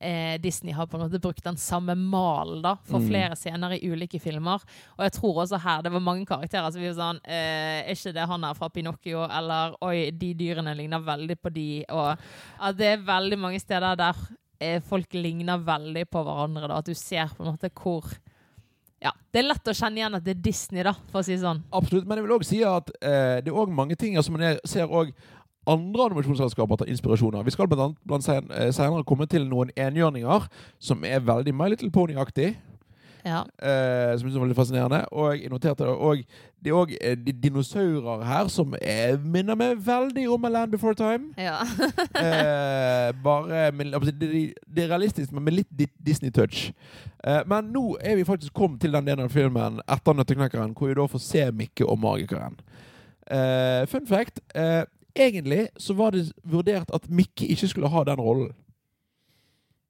[0.04, 3.08] eh, Disney har på en måte brukt den samme malen da, for Mm.
[3.08, 4.62] flere scener i ulike filmer.
[4.98, 7.96] Og jeg tror også her det var mange karakterer som vi var sånn eh, Er
[7.96, 9.24] ikke det han er fra Pinocchio?
[9.30, 11.68] Eller Oi, de dyrene ligner veldig på de.
[11.90, 12.18] Og
[12.60, 14.16] at det er veldig mange steder der
[14.60, 16.68] eh, folk ligner veldig på hverandre.
[16.68, 18.04] da, At du ser på en måte hvor
[19.04, 21.36] ja, Det er lett å kjenne igjen at det er Disney, da, for å si
[21.36, 21.58] sånn.
[21.76, 22.06] Absolutt.
[22.08, 24.62] Men jeg vil òg si at eh, det er òg mange ting som man er-
[24.66, 25.12] ser òg
[25.68, 27.46] andre animasjonsselskaper tar inspirasjon av.
[27.46, 30.48] Vi skal blant blant sen, eh, senere komme til noen enhjørninger
[30.80, 32.56] som er veldig My Little Pony-aktig.
[33.26, 33.40] Ja.
[33.64, 35.06] Eh, som er veldig fascinerende.
[35.12, 36.26] Og jeg noterte det òg
[36.64, 36.92] Det er òg
[37.26, 41.34] de dinosaurer her som er, minner meg veldig om A Land Before Time.
[41.38, 41.58] ja.
[42.24, 46.72] Eh, bare det, det er realistisk, men med litt Disney-touch.
[47.24, 50.88] Eh, men nå er vi faktisk kommet til den delen av filmen etter Nøtteknekkeren, hvor
[50.88, 52.56] vi da får se Mikke og Magikeren.
[53.28, 54.40] Eh, fun fact.
[54.56, 54.84] Eh,
[55.16, 58.52] egentlig så var det vurdert at Mikke ikke skulle ha den rollen.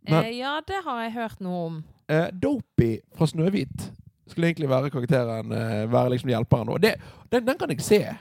[0.09, 1.83] Men- Eh, ja, det har jeg hørt noe om.
[2.09, 3.91] Eh, Dopey fra Snøhvit
[4.27, 6.69] skulle egentlig være karakteren, eh, være liksom hjelperen.
[6.69, 6.95] Og det,
[7.31, 8.17] den, den kan jeg se.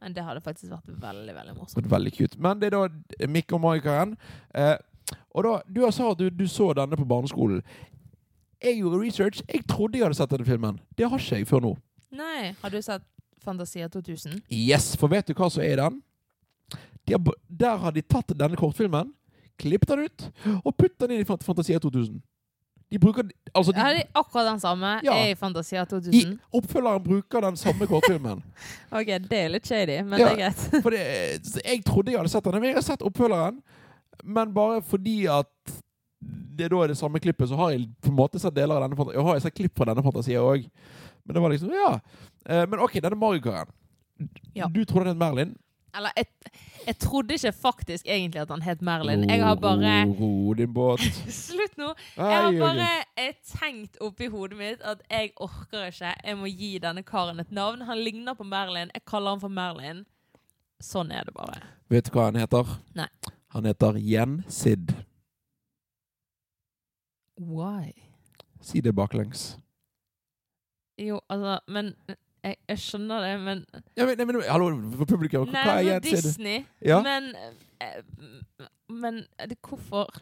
[0.00, 1.90] Men det hadde faktisk vært veldig veldig morsomt.
[1.90, 2.38] veldig cute.
[2.38, 4.16] Men det er da Mikke og Magikeren.
[4.54, 4.76] Eh,
[5.34, 7.62] og da, Du har sa at du, du så denne på barneskolen.
[8.62, 9.42] Jeg gjorde research.
[9.52, 10.78] Jeg trodde jeg hadde sett denne filmen.
[10.96, 11.76] Det har ikke jeg før nå.
[12.12, 13.02] Nei, har du sett
[13.42, 14.42] Fantasia 2000?
[14.50, 16.02] Yes, For vet du hva som er i den?
[17.06, 19.10] De har, der har de tatt denne kortfilmen,
[19.60, 20.24] klippet den ut
[20.64, 22.22] og puttet den inn i Fantasia 2000.
[22.92, 25.14] De bruker Altså, de, Ja, det er akkurat den samme Ja.
[25.26, 26.38] i Fantasia i 2000.
[26.52, 28.42] oppfølgeren bruker den samme kortfilmen.
[28.92, 30.28] Ok, det er litt shady, men Ja.
[30.28, 30.82] det er greit.
[30.84, 31.00] For det,
[31.64, 33.62] jeg trodde jeg hadde sett den, men jeg har sett oppfølgeren.
[34.24, 35.50] Men bare fordi at
[36.56, 38.84] det da er det samme klippet, så har jeg på en måte sett deler av
[38.84, 39.18] denne fantasien.
[39.18, 40.68] Jeg har sett klipp fra denne fantasien òg.
[41.26, 41.98] Men det var liksom Ja.
[42.46, 43.66] Eh, Men OK, denne magikeren.
[44.54, 44.68] Ja.
[44.68, 45.56] Du trodde den het Merlin?
[45.96, 46.26] Eller, jeg,
[46.86, 49.28] jeg trodde ikke faktisk egentlig at han het Merlin.
[49.30, 51.00] Jeg har bare Ro, ro din båt.
[51.44, 51.92] Slutt nå!
[52.16, 56.14] Jeg har bare jeg tenkt oppi hodet mitt at jeg orker ikke.
[56.24, 57.86] Jeg må gi denne karen et navn.
[57.88, 58.90] Han ligner på Merlin.
[58.94, 60.04] Jeg kaller han for Merlin.
[60.82, 61.60] Sånn er det bare.
[61.92, 62.76] Vet du hva han heter?
[62.98, 63.08] Nei.
[63.54, 64.90] Han heter Jen-Sid.
[67.38, 67.92] Why?
[68.60, 69.54] Si det baklengs.
[70.98, 71.94] Jo, altså Men
[72.44, 73.64] jeg, jeg skjønner det, men
[73.96, 76.64] Ja, men, men hallo, for publikum, Nei, hva er det Disney.
[76.84, 77.00] Ja.
[77.04, 77.32] Men
[77.80, 77.98] eh,
[78.92, 80.12] Men det, hvorfor?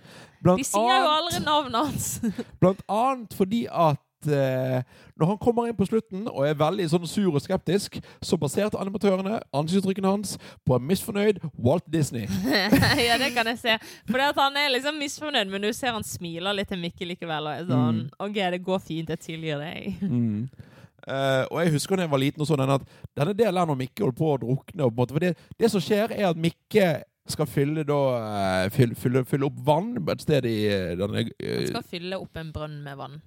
[0.42, 2.08] Blant De sier jo aldri navnet hans.
[2.62, 4.78] Blant annet fordi at eh,
[5.18, 8.78] når han kommer inn på slutten og er veldig sånn sur og skeptisk, så baserte
[8.78, 12.28] animatørene ansiktsuttrykkene hans på en misfornøyd Walt Disney.
[13.08, 13.78] ja, det kan jeg se.
[14.08, 17.50] Fordi han er liksom misfornøyd, men du ser han smiler litt til Mikke likevel.
[17.50, 18.04] Og er sånn Mm.
[18.22, 19.98] OK, det går fint, jeg tilgir deg.
[20.06, 20.70] Mm.
[21.02, 22.84] Eh, og jeg husker da jeg var liten, og sånn, at
[23.18, 25.72] denne delen er når Mikke holdt på å drukne og på måte, For det, det
[25.72, 26.86] som skjer, er at Mikke
[27.30, 30.56] skal fylle, da, uh, fylle, fylle, fylle opp vann et sted i
[30.98, 33.20] denne Han skal fylle opp en brønn med vann.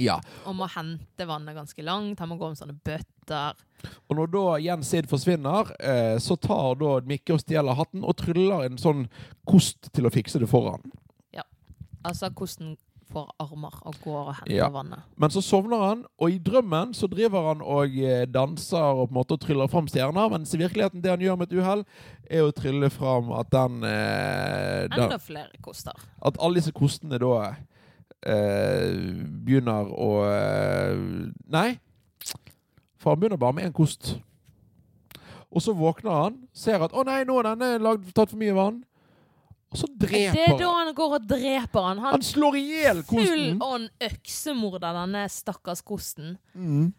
[0.00, 0.16] Ja.
[0.48, 2.18] Og må hente vannet ganske langt.
[2.18, 3.60] Han må gå om sånne bøtter.
[4.08, 5.70] Og når da Jens Sid forsvinner,
[6.18, 9.04] så tar da Mikke og stjeler hatten og tryller en sånn
[9.46, 10.94] kost til å fikse det for han.
[12.04, 12.74] Altså hvordan
[13.14, 14.68] får armer og går og henter Ja.
[14.74, 15.04] vannet.
[15.16, 19.12] Men så sovner han, og i drømmen så driver han og eh, danser og på
[19.14, 21.84] en måte tryller fram stjerner, mens i virkeligheten det han gjør med et uhell,
[22.30, 25.94] er å trylle fram at den, eh, den Enda flere koster.
[26.24, 27.54] At alle disse kostene da
[28.26, 28.92] eh,
[29.44, 31.78] begynner å eh, Nei.
[32.98, 34.14] For han begynner bare med én kost.
[35.54, 38.54] Og så våkner han, ser at 'Å nei, nå har denne lagd, tatt for mye
[38.56, 38.82] vann'.
[39.74, 40.86] Og så Det er da han.
[40.86, 41.98] han går og dreper han.
[41.98, 43.62] Han Han slår i hjel full kosten.
[43.62, 46.36] on øksemorder, denne stakkars kosten.
[46.54, 46.92] Mm.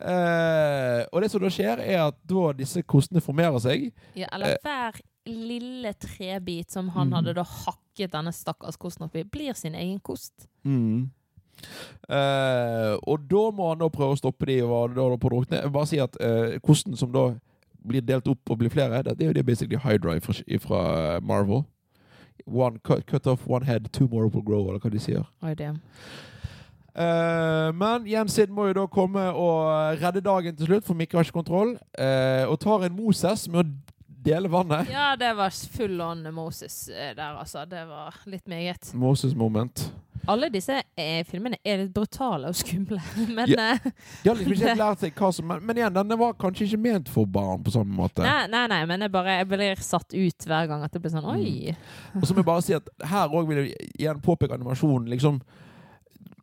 [0.00, 3.90] Eh, og det som da skjer, er at da disse kostene formerer seg.
[4.16, 4.58] Ja, eller Eh.
[4.62, 7.12] hver lille trebit som han Mm.
[7.16, 10.46] hadde da hakket denne stakkars kosten oppi, blir sin egen kost.
[10.64, 11.10] Mm.
[12.08, 15.70] Eh, og da må han da prøve å stoppe de og da, da på drukne.
[15.72, 17.34] Bare si at eh, kosten som da
[17.86, 20.82] blir delt opp og blir flere, det, er jo det basically Hydra fra, fra
[21.20, 21.64] Marvel.
[22.46, 25.24] One cut, cut off one head, two more will grow, eller hva de sier.
[25.42, 25.50] Oh.
[26.94, 31.18] Eh, men Jens Sid må jo da komme og redde dagen til slutt, for Mikke
[31.18, 31.76] har ikke kontroll.
[31.94, 33.68] Uh, og tar en Moses med å
[34.24, 34.90] dele vannet.
[34.92, 37.64] Ja, det var full on Moses eh, der, altså.
[37.68, 38.92] Det var litt meget.
[38.94, 39.86] Moses moment.
[40.30, 43.00] Alle disse eh, filmene er litt brutale og skumle,
[43.36, 43.72] men Ja.
[43.74, 43.90] eh,
[44.22, 46.80] De har liksom ikke lært seg hva som Men, men igjen, denne var kanskje ikke
[46.86, 48.22] ment for barn på samme måte.
[48.24, 51.14] nei, nei, nei, men jeg bare jeg blir satt ut hver gang at det blir
[51.16, 51.34] sånn Mm.
[51.36, 51.74] Oi!
[52.20, 55.08] Og så må jeg bare si at her òg vil jeg igjen påpeke animasjonen.
[55.12, 55.40] Liksom,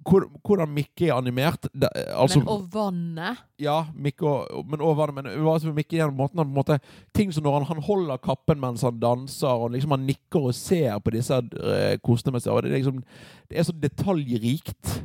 [0.07, 1.67] hvor, hvordan Mikke er animert.
[1.73, 5.17] Det, altså, men og vannet ja, Mikke og, men og vannet.
[5.19, 6.79] Men altså, Mikke gjennom måten han på en måte
[7.15, 10.55] Ting som når han, han holder kappen mens han danser, og liksom han nikker og
[10.55, 12.53] ser på disse uh, kostene med seg.
[12.53, 13.03] Og det, liksom,
[13.49, 14.97] det er så detaljrikt.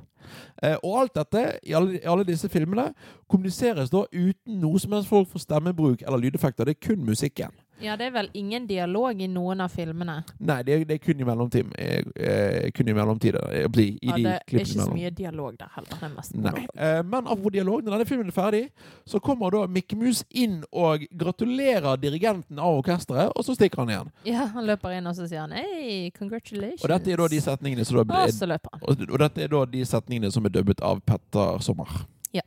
[0.63, 2.93] Eh, og alt dette, i alle, i alle disse filmene,
[3.31, 6.69] kommuniseres da uten noe som helst folk for stemmebruk eller lydeffekter.
[6.69, 7.62] Det er kun musikken.
[7.83, 10.21] Ja, det er vel ingen dialog i noen av filmene.
[10.39, 11.73] Nei, det er, det er kun i mellomtiden.
[11.79, 13.35] Eh, eh, kun i mellomtid.
[13.35, 15.91] eh, I, i Ja, de det er ikke så mye dialog der heller.
[15.99, 16.67] Det er mest Nei.
[16.77, 18.63] Eh, men apropos dialog, når denne filmen er ferdig,
[19.07, 23.91] så kommer da Mikke Mus inn og gratulerer dirigenten av orkesteret, og så stikker han
[23.95, 24.13] igjen.
[24.31, 26.83] Ja, han løper inn og så sier han Hei, congratulations.
[26.85, 28.83] Og dette er da de setningene som da Og så løper han.
[28.89, 31.91] og, og dette er da de setningene som er dubbet av Petter Sommer.
[32.33, 32.43] Ja.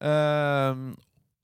[0.00, 0.74] Eh,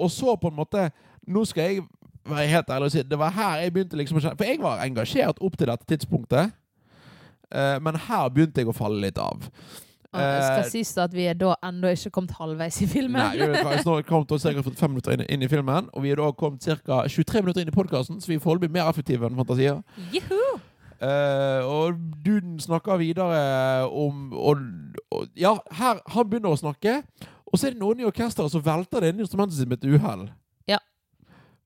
[0.00, 0.90] og så på en måte
[1.30, 1.82] Nå skal jeg
[2.28, 4.61] være helt ærlig og si det var her jeg begynte liksom å kjenne For jeg
[4.62, 6.56] var engasjert opp til dette tidspunktet,
[7.54, 9.48] uh, men her begynte jeg å falle litt av.
[10.11, 13.20] Og det skal Eh, sies at vi er da ennå ikke kommet halvveis i filmen.
[13.20, 16.18] Nei, vi har snart kommet oss fem minutter inn, inn i filmen, og vi er
[16.18, 17.04] da kommet ca.
[17.06, 19.78] 23 minutter inn i podkasten, så vi er foreløpig mer effektive enn fantasier.
[20.11, 20.59] Juhu!
[21.00, 24.59] Eh, og duden snakker videre om og,
[25.09, 26.98] og, Ja, her han begynner å snakke,
[27.46, 29.94] og så er det noen i orkesteret som velter det inn instrumentet sitt med et
[29.94, 30.26] uhell.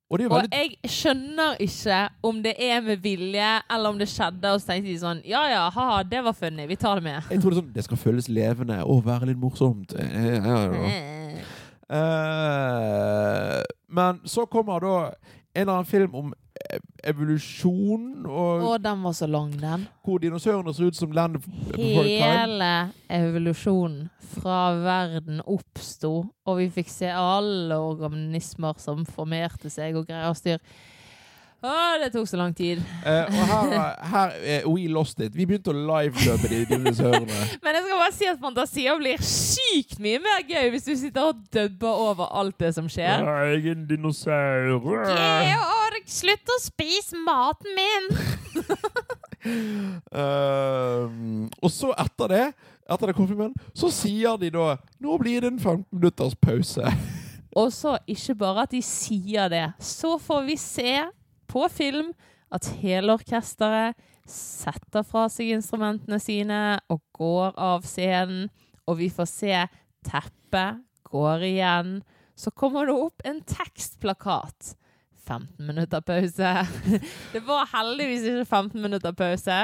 [0.05, 0.15] Ja.
[0.15, 4.09] Og det jo Og jeg skjønner ikke om det er med vilje, eller om det
[4.09, 7.07] skjedde, og så tenkte de sånn Ja ja, haha, det var funny, vi tar det
[7.09, 7.31] med.
[7.31, 9.97] Jeg tror det sånn Det skal føles levende og være litt morsomt.
[9.97, 10.85] Ja, ja, ja.
[10.85, 11.43] Eh.
[11.95, 14.95] Eh, men så kommer da
[15.55, 16.44] en eller annen film om eh,
[17.05, 19.87] evolusjon, og Å, den var så lang, den.
[20.05, 22.73] hvor dinosaurene ser ut som Land Before Hele
[23.11, 26.15] evolusjonen fra verden oppsto,
[26.47, 30.63] og vi fikk se alle organismer som formerte seg og greier og styr.
[31.65, 32.81] Å, det tok så lang tid.
[33.01, 33.71] Uh, og her,
[34.13, 35.33] her uh, We lost it.
[35.33, 37.47] Vi begynte å liveløpe de dinosaurene.
[37.65, 41.31] Men jeg skal bare si at fantasier blir sykt mye mer gøy hvis du sitter
[41.31, 43.25] og dubber over alt det som skjer.
[43.25, 44.77] Jeg er en dinosaur.
[46.05, 48.09] Georg, slutt å spise maten min!
[50.13, 51.09] uh,
[51.65, 52.53] og så etter det,
[52.89, 56.83] etter det kom filmen, så sier de da Nå blir det en 15 minutters pause.
[57.57, 61.05] Og så ikke bare at de sier det, så får vi se
[61.47, 62.09] på film
[62.51, 63.95] at hele orkesteret
[64.27, 68.49] setter fra seg instrumentene sine og går av scenen,
[68.91, 69.61] og vi får se
[70.03, 72.01] teppet går igjen,
[72.35, 74.75] så kommer det opp en tekstplakat.
[75.27, 76.53] 15 minutter pause.
[77.35, 79.59] Det var heldigvis ikke 15 minutter pause.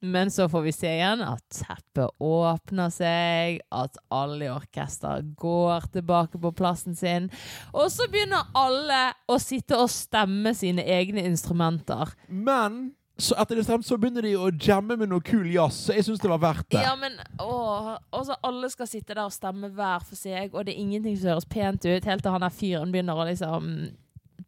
[0.00, 5.90] Men så får vi se igjen at teppet åpner seg, at alle i orkester går
[5.92, 7.28] tilbake på plassen sin.
[7.74, 12.14] Og så begynner alle å sitte og stemme sine egne instrumenter.
[12.32, 15.92] Men så etter det stemt, så begynner de å jamme med noe kul jazz, så
[15.92, 16.80] jeg syns det var verdt det.
[16.80, 17.98] Ja, men åh,
[18.40, 21.48] alle skal sitte der og stemme hver for seg, og det er ingenting som høres
[21.50, 23.68] pent ut, helt til han der fyren begynner å liksom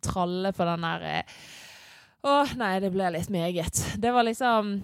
[0.05, 1.07] tralle på den der
[2.23, 3.81] Å, Åh, nei, det ble litt meget.
[3.99, 4.77] Det var liksom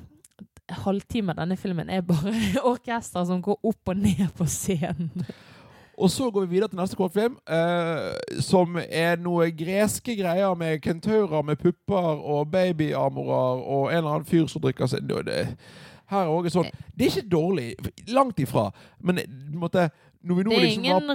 [0.69, 2.33] halvtime av denne filmen er bare
[2.73, 5.29] orkester som går opp og ned på scenen.
[5.99, 10.79] Og så går vi videre til neste kortfilm, eh, som er noe greske greier med
[10.85, 15.11] kentaurer med pupper og babyamorer og en eller annen fyr som drikker seg
[16.09, 17.73] Her er også sånn Det er ikke dårlig,
[18.15, 18.71] langt ifra,
[19.03, 19.19] men
[19.59, 19.89] måtte, en måte
[20.23, 21.11] når vi nå på Det er liksom ingen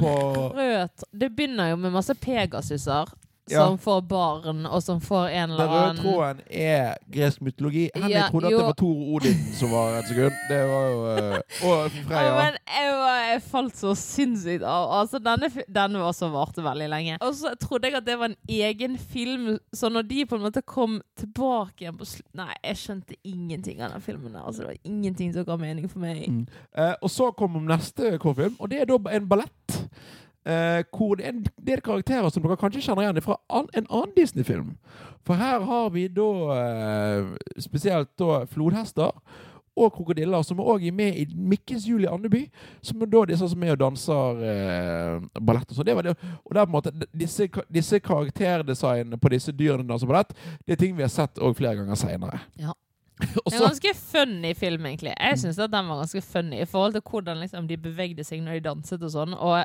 [0.58, 3.16] rød Det begynner jo med masse Pegasuser
[3.52, 3.66] Ja.
[3.66, 7.42] som får barn, og som får en eller Den eller røde annen tråden er gresk
[7.42, 7.90] mytologi.
[7.96, 10.38] Henrik Ja, trodde at det var Tor Odin som var et sekund.
[10.50, 12.22] Det var jo uh, Og Freya.
[12.24, 14.88] Ja, men jeg, var, jeg falt så sinnssykt av.
[15.02, 17.20] Altså, denne, denne var så varte veldig lenge.
[17.20, 20.48] Og så trodde jeg at det var en egen film, så når de på en
[20.48, 24.40] måte kom tilbake igjen på slutt Nei, jeg skjønte ingenting av den filmen.
[24.40, 26.24] Altså, det var ingenting som ga mening for meg.
[26.32, 26.46] Mm.
[26.72, 29.82] Uh, og så kom neste kortfilm, og det er da en ballett.
[30.46, 33.88] Eh, hvor det er en del karakterer som dere kanskje kjenner igjen fra an, en
[33.90, 34.74] annen Disney-film.
[35.24, 37.30] For her har vi da eh,
[37.64, 39.16] spesielt da flodhester
[39.76, 42.44] og krokodiller, som er også med i Mikkens jul i Andeby.
[42.82, 45.72] Som er da disse som er og danser eh, ballett.
[45.72, 45.88] Og sånn.
[45.88, 46.16] det var det.
[46.44, 50.36] Og det er på en måte disse, disse karakterdesignene på disse dyrene danser ballett,
[50.68, 52.44] det er ting vi har sett også flere ganger seinere.
[52.60, 52.76] Ja.
[53.46, 55.16] og En så ganske funny film, egentlig.
[55.16, 58.60] Jeg syns den var ganske funny i forhold til hvordan liksom, de bevegde seg når
[58.60, 59.38] de danset og sånn.
[59.40, 59.64] Og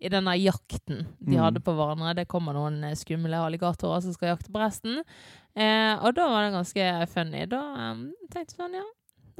[0.00, 1.40] i denne jakten de Mm.
[1.42, 5.00] hadde på hverandre, det kommer noen eh, skumle alligatorer som skal jakte på resten.
[5.56, 7.46] Eh, og da var det ganske funny.
[7.50, 8.84] Da um, tenkte jeg sånn, ja,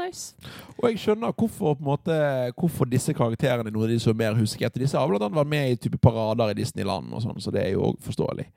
[0.02, 0.34] nice.
[0.78, 2.16] Og jeg skjønner hvorfor, måte,
[2.58, 4.74] hvorfor disse karakterene noe noen av de som er mer husket.
[4.74, 7.62] Disse har blant annet vært med i type parader i Disneyland, og sånn, så det
[7.64, 8.48] er jo forståelig.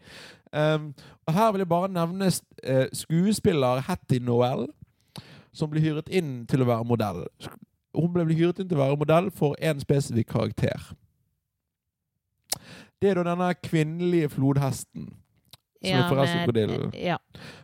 [0.52, 0.94] Um,
[1.28, 4.68] og Her vil jeg bare nevne uh, skuespiller Hattie Noel,
[5.54, 7.26] som ble hyret inn til å være modell.
[7.94, 10.80] Hun ble hyret inn til å være modell for én spesifikk karakter.
[13.02, 15.10] Det er da denne kvinnelige flodhesten.
[15.82, 16.92] Som er forresten krokodillen.
[16.94, 17.16] Ja.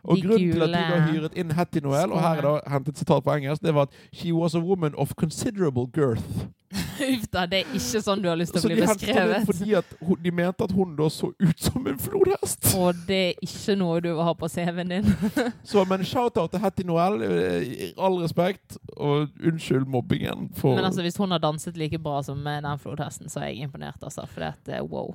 [0.04, 2.54] Og grunnen til at de har da hyret inn Hattie Noel, og her er da
[2.74, 6.48] hentet sitat på engelsk, det var at She was a woman of considerable girth.
[7.14, 9.46] Uff da, det er ikke sånn du har lyst til å bli henne inn beskrevet.
[9.48, 12.70] fordi at hun, de mente at hun da så ut som en flodhest.
[12.76, 15.10] Og det er ikke noe du vil ha på CV-en din.
[15.72, 17.24] Så, men shout-out til Hattie Noel.
[17.24, 20.50] eh, All respekt, og unnskyld mobbingen.
[20.58, 23.70] For Men altså, hvis hun har danset like bra som den flodhesten, så er jeg
[23.70, 24.28] imponert, altså.
[24.28, 25.14] For det er wow.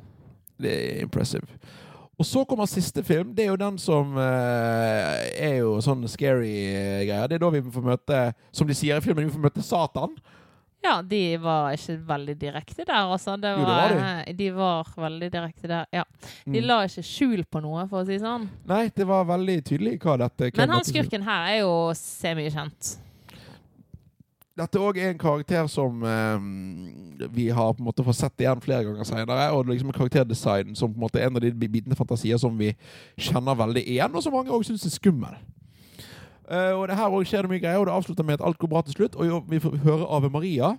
[0.62, 1.46] det er impressive.
[2.20, 3.32] Og så kommer siste film.
[3.34, 7.26] Det er jo den som eh, er jo sånn scary eh, greier.
[7.26, 8.20] Det er da vi får møte,
[8.54, 10.14] som de sier i filmen, vi får møte Satan.
[10.82, 13.36] Ja, de var ikke veldig direkte der, altså.
[13.40, 13.92] Det Jo, det var,
[14.26, 14.32] de.
[14.40, 14.48] de.
[14.56, 16.02] var veldig direkte der, ja.
[16.44, 16.66] De Mm.
[16.66, 18.48] la ikke skjul på noe, for å si sånn.
[18.66, 22.96] Nei, det var veldig tydelig hva dette hvem Men han skurken her er jo semikjent.
[24.54, 28.60] Dette òg er en karakter som eh, vi har på en måte fått sett igjen
[28.60, 29.46] flere ganger senere.
[29.56, 32.74] Og liksom karakterdesign som på en måte er en av de bitene fantasier som vi
[33.16, 35.38] kjenner veldig igjen, og som mange òg syns er skummel.
[36.50, 38.58] Eh, og det her også skjer det mye greier, og det avslutter med at alt
[38.58, 39.16] går bra til slutt.
[39.16, 40.74] Og jo, vi får høre Ave Maria.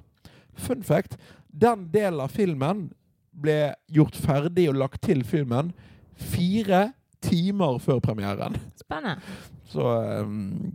[0.54, 1.18] Fun fact
[1.54, 2.88] den delen av filmen
[3.34, 5.72] ble gjort ferdig og lagt til filmen
[6.18, 6.92] fire
[7.24, 8.58] timer før premieren.
[8.78, 9.22] Spennende.
[9.70, 9.86] Så
[10.22, 10.74] um,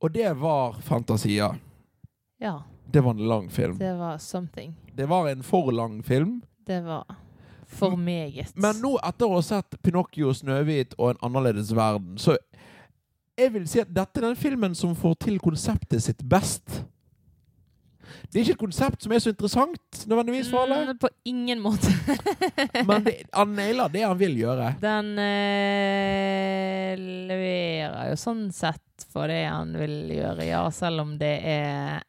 [0.00, 1.54] Og det var Fantasia.
[2.40, 3.78] Ja, Det var en lang film.
[3.78, 4.74] det var something.
[4.96, 6.42] Det var en for lang film.
[6.66, 7.04] Det var
[7.66, 8.52] for meget.
[8.56, 12.36] Men nå, etter å ha sett Pinocchio, Snøhvit og En annerledes verden, så
[13.38, 16.84] jeg vil si at dette er den filmen som får til konseptet sitt best.
[18.30, 20.92] Det er ikke et konsept som er så interessant, nødvendigvis, for alle.
[20.92, 21.90] Mm, på ingen måte.
[22.88, 24.72] Men det, han nailer det han vil gjøre.
[24.82, 31.36] Den øh, leverer jo sånn sett for det han vil gjøre, ja, selv om det
[31.54, 32.02] er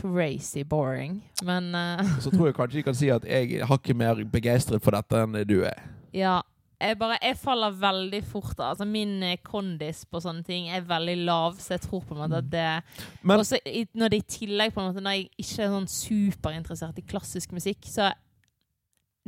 [0.00, 1.22] crazy boring.
[1.44, 2.04] Men øh.
[2.20, 5.24] Så tror jeg kanskje de kan si at jeg har ikke mer begeistret for dette
[5.24, 5.82] enn du er.
[6.24, 6.40] ja.
[6.80, 8.68] Jeg, bare, jeg faller veldig fort av.
[8.76, 12.20] Altså, min eh, kondis på sånne ting er veldig lav, så jeg tror på en
[12.22, 12.66] måte at det
[13.26, 13.58] Men- Også
[13.98, 17.52] når det i tillegg på en måte Når jeg ikke er sånn superinteressert i klassisk
[17.52, 18.12] musikk, så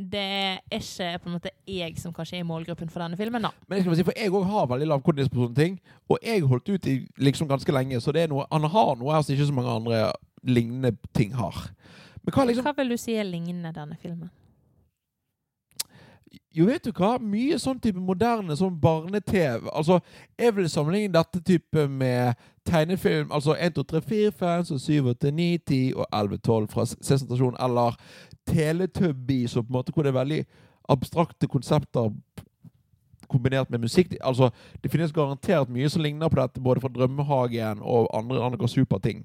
[0.01, 3.41] det er ikke på en måte jeg som kanskje er i målgruppen for denne filmen,
[3.43, 3.51] da.
[3.67, 5.79] Men jeg skal si, for jeg òg har veldig lav kondis på sånne ting.
[6.09, 9.13] Og jeg holdt ut i liksom ganske lenge, så det er noe, han har noe
[9.13, 10.11] her som ikke så mange andre
[10.43, 11.67] lignende ting har.
[12.25, 14.29] Liksom Hva vil du si er lignende denne filmen?
[16.55, 17.15] Jo, vet du hva?
[17.19, 19.69] Mye sånn type moderne sånn barne-TV.
[19.71, 19.99] Altså,
[20.39, 23.31] jeg vil sammenligne dette type med tegnefilm.
[23.31, 26.85] Altså 1, 2, 3, 4, 5, så 7, 8, 9, 10 og 11, 12 fra
[26.91, 27.59] C-sentrasjon.
[27.59, 27.99] Eller
[28.47, 30.41] Teletubby, så på en måte hvor det er veldig
[30.91, 32.11] abstrakte konsepter
[33.31, 34.15] kombinert med musikk.
[34.21, 34.49] Altså,
[34.83, 39.23] Det finnes garantert mye som ligner på dette, både fra Drømmehagen og andre, andre superting.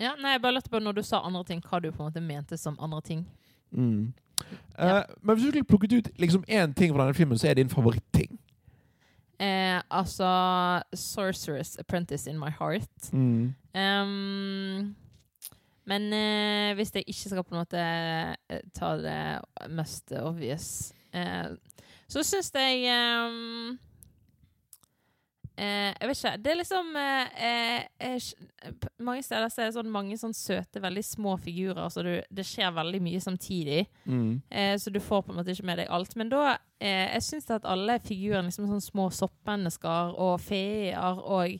[0.00, 2.10] Ja, nei, jeg bare lurte på når du sa andre ting, hva du på en
[2.10, 3.26] måte mente som andre ting.
[3.70, 4.12] Mm.
[4.78, 4.98] Ja.
[4.98, 7.54] Eh, men hvis du skulle plukket ut liksom én ting fra denne filmen, så er
[7.54, 8.38] det din favoritting.
[9.40, 10.28] Eh, altså
[10.94, 13.12] Sorceress Apprentice in my heart.
[13.12, 13.54] Mm.
[13.74, 14.96] Um,
[15.88, 19.20] men eh, hvis jeg ikke skal på en måte eh, ta det
[19.70, 21.54] mest obvious, eh,
[22.08, 23.78] så syns jeg ehm,
[25.58, 26.32] eh, Jeg vet ikke.
[26.44, 30.82] Det er liksom eh, eh, eh, Mange steder så er det sånn mange sånn søte,
[30.82, 33.82] veldig små figurer, så du, det skjer veldig mye samtidig.
[34.06, 34.38] Mm.
[34.50, 36.14] Eh, så du får på en måte ikke med deg alt.
[36.20, 41.58] Men da eh, Jeg syns at alle figurene liksom sånn små soppmennesker og feer og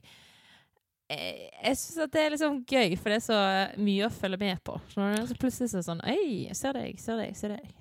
[1.10, 3.42] eh, Jeg syns at det er liksom gøy, for det er så
[3.82, 4.78] mye å følge med på.
[4.94, 7.76] Så plutselig så er det sånn Oi, ser deg, ser deg, ser deg.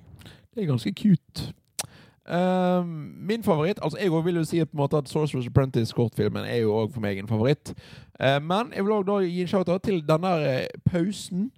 [0.57, 1.51] Det er ganske cute.
[2.27, 2.87] Ehm,
[3.23, 6.73] min favoritt altså Jeg vil jo si på en måte at Sorcerer's Apprentice-kortfilmen er jo
[6.75, 7.73] også for meg en favoritt.
[8.19, 11.51] Uh, men jeg vil da gi en shout-out til denne der pausen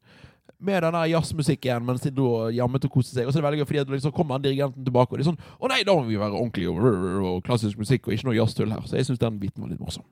[0.59, 3.25] med den jazzmusikken mens de da jammet og koste seg.
[3.25, 5.29] Og så er det veldig gøy, fordi at liksom kommer dirigenten tilbake, og de er
[5.31, 8.37] sånn Å nei, da må vi være ordentlige og, og klassisk musikk, og ikke noe
[8.37, 8.85] jazztull her.
[8.85, 10.05] Så jeg syns den biten var litt morsom.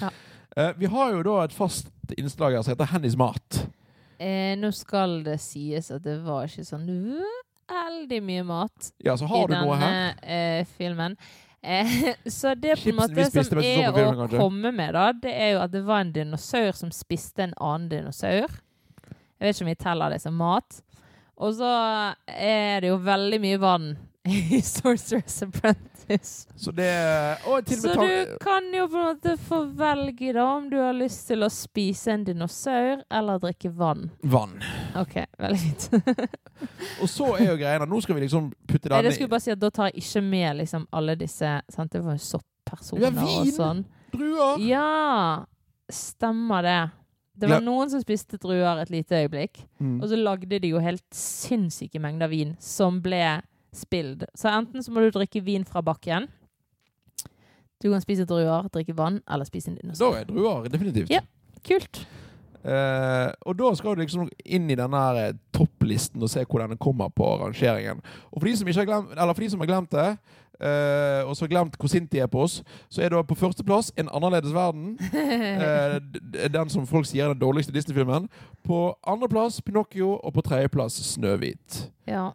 [0.00, 0.10] Ja.
[0.56, 3.60] Uh, vi har jo da et fast innslag her som heter Hennys mat.
[4.18, 6.88] Eh, nå skal det sies at det var ikke sånn
[7.70, 11.16] veldig mye mat Ja, så har i denne eh, filmen.
[11.62, 15.62] Eh, så det på en måte som er å komme med, da, det er jo
[15.64, 18.60] at det var en dinosaur som spiste en annen dinosaur.
[19.40, 20.82] Jeg vet ikke om vi teller det som mat.
[21.40, 21.72] Og så
[22.28, 23.90] er det jo veldig mye vann
[24.28, 26.48] i Sorcerer's Apprentice.
[26.56, 30.92] Så det Så du kan jo på en måte få velge da om du har
[30.92, 34.10] lyst til å spise en dinosaur eller drikke vann.
[34.20, 34.58] vann.
[35.00, 35.88] OK, veldig fint.
[37.02, 39.40] Og så er jo greia Nå skal vi liksom putte Nei, den det skulle bare
[39.40, 41.92] si at Da tar jeg ikke med liksom alle disse sant?
[41.92, 43.38] Det var jo sopppersoner Ja, vin!
[43.46, 43.84] og sånn.
[44.12, 44.64] druer.
[44.66, 45.46] Ja,
[45.88, 46.80] stemmer det.
[47.40, 49.62] Det var noen som spiste druer et lite øyeblikk.
[49.80, 50.00] Mm.
[50.02, 53.40] Og så lagde de jo helt sinnssyke mengder vin som ble
[53.72, 54.24] spild.
[54.34, 56.28] Så enten så må du drikke vin fra bakken.
[57.80, 61.10] Du kan spise druer, drikke vann, eller spise en Da er druer definitivt.
[61.10, 61.22] Ja.
[61.64, 62.02] Kult.
[62.60, 66.76] Uh, og da skal du liksom inn i denne eh, topplisten og se hvor denne
[66.76, 68.02] kommer på rangeringen.
[68.28, 70.04] Og for de som, har glemt, eller for de som har glemt det,
[70.60, 72.58] uh, og som har glemt hvor sint de er på oss,
[72.92, 74.98] så er det på førsteplass En annerledes verden.
[76.12, 78.28] D- den som folk sier er den dårligste Disney-filmen.
[78.66, 81.86] På andreplass Pinocchio, og på tredjeplass Snøhvit.
[82.06, 82.28] ja.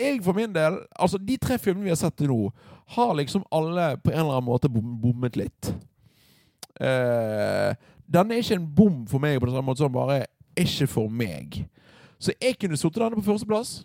[0.00, 2.52] Jeg for min del Altså, de tre filmene vi har sett til nå,
[2.96, 5.70] har liksom alle på en eller annen måte bom, bommet litt.
[6.80, 7.72] Uh,
[8.10, 10.24] denne er ikke en bom for meg på den samme måte som bare
[10.58, 11.62] ikke for meg.
[12.18, 13.82] Så jeg kunne satt denne på førsteplass.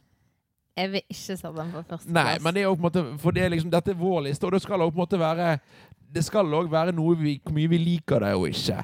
[0.79, 2.13] Jeg vil ikke sette den på førsteplass.
[2.15, 4.21] Nei, men det er jo på en måte For det er liksom, dette er vår
[4.29, 5.49] liste, og det skal også på en måte være
[6.15, 8.79] Det skal òg være noe vi, hvor mye vi liker det og ikke.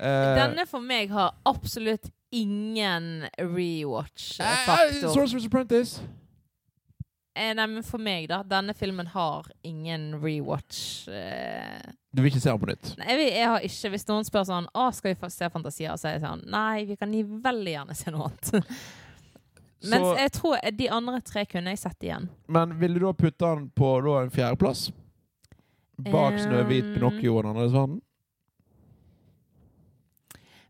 [0.00, 0.06] Uh,
[0.38, 5.10] Denne for meg har absolutt ingen eh, rewatch-faktor.
[5.12, 6.00] Sorcerer's Apprentice.
[7.40, 8.42] Eh, nei, men for meg, da.
[8.44, 11.08] Denne filmen har ingen rewatch.
[11.08, 11.80] Eh.
[12.12, 12.90] Du vil ikke se den på nytt?
[13.00, 16.08] Nei, jeg, jeg har ikke Hvis noen spør sånn Å, skal vi se Fantasia, så
[16.10, 17.12] er jeg sånn Nei, vi kan
[17.44, 18.72] veldig gjerne se noe annet.
[19.92, 22.26] Mens jeg tror de andre tre kunne jeg sett igjen.
[22.52, 24.90] men vil du da putte den på da, en fjerdeplass?
[25.96, 27.94] Bak Snøhvit, Um, Pinocchio og den andre sånn?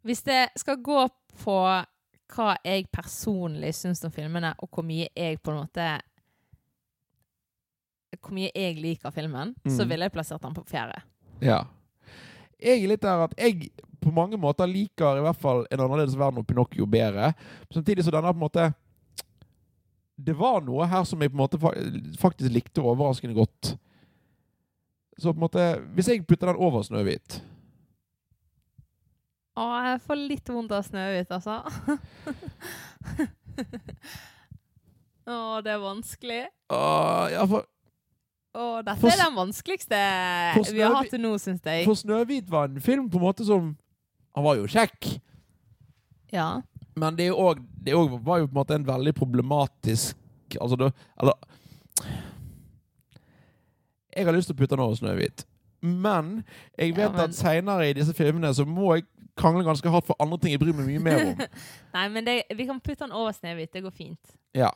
[0.07, 1.01] Hvis det skal gå
[1.43, 1.57] på
[2.31, 5.89] hva jeg personlig syns om filmene, og hvor mye jeg på en måte
[8.19, 9.89] Hvor mye jeg liker filmen, så Mm.
[9.89, 11.03] ville jeg plassert den på fjerde.
[11.41, 11.63] Ja.
[12.61, 13.71] Jeg er litt der at jeg
[14.01, 17.33] på mange måter liker i hvert fall En annerledes verden og Pinocchio bedre.
[17.73, 18.75] Samtidig så denne på en måte
[20.23, 21.59] Det var noe her som jeg på en måte
[22.21, 23.77] faktisk likte overraskende godt.
[25.19, 27.41] Så på en måte Hvis jeg putter den over Snøhvit
[29.57, 31.63] Å, jeg får litt vondt av Snøhvit, altså.
[35.31, 36.41] Å, det er vanskelig.
[36.73, 37.67] Åh, ja, for,
[38.55, 39.99] Å, dette For er den vanskeligste
[40.75, 41.85] vi har hatt til nå, syns jeg.
[41.87, 43.77] for Snøhvit var en film på en måte som
[44.35, 45.21] Han var jo kjekk.
[46.33, 46.61] Ja.
[46.99, 50.17] Men det, også, det jo- var jo på en måte en veldig problematisk
[50.61, 51.35] Altså, det, eller
[54.17, 55.45] Jeg har lyst til å putte den over Snøhvit.
[55.83, 56.43] Men
[56.77, 59.05] jeg vet Ja, men- at seinere i disse filmene så må jeg
[59.39, 61.39] krangle ganske hardt for andre ting jeg bryr meg mye mer om.
[61.95, 63.71] Nei, men det, vi kan putte den over Snehvit.
[63.73, 64.35] Det går fint.
[64.53, 64.71] Ja.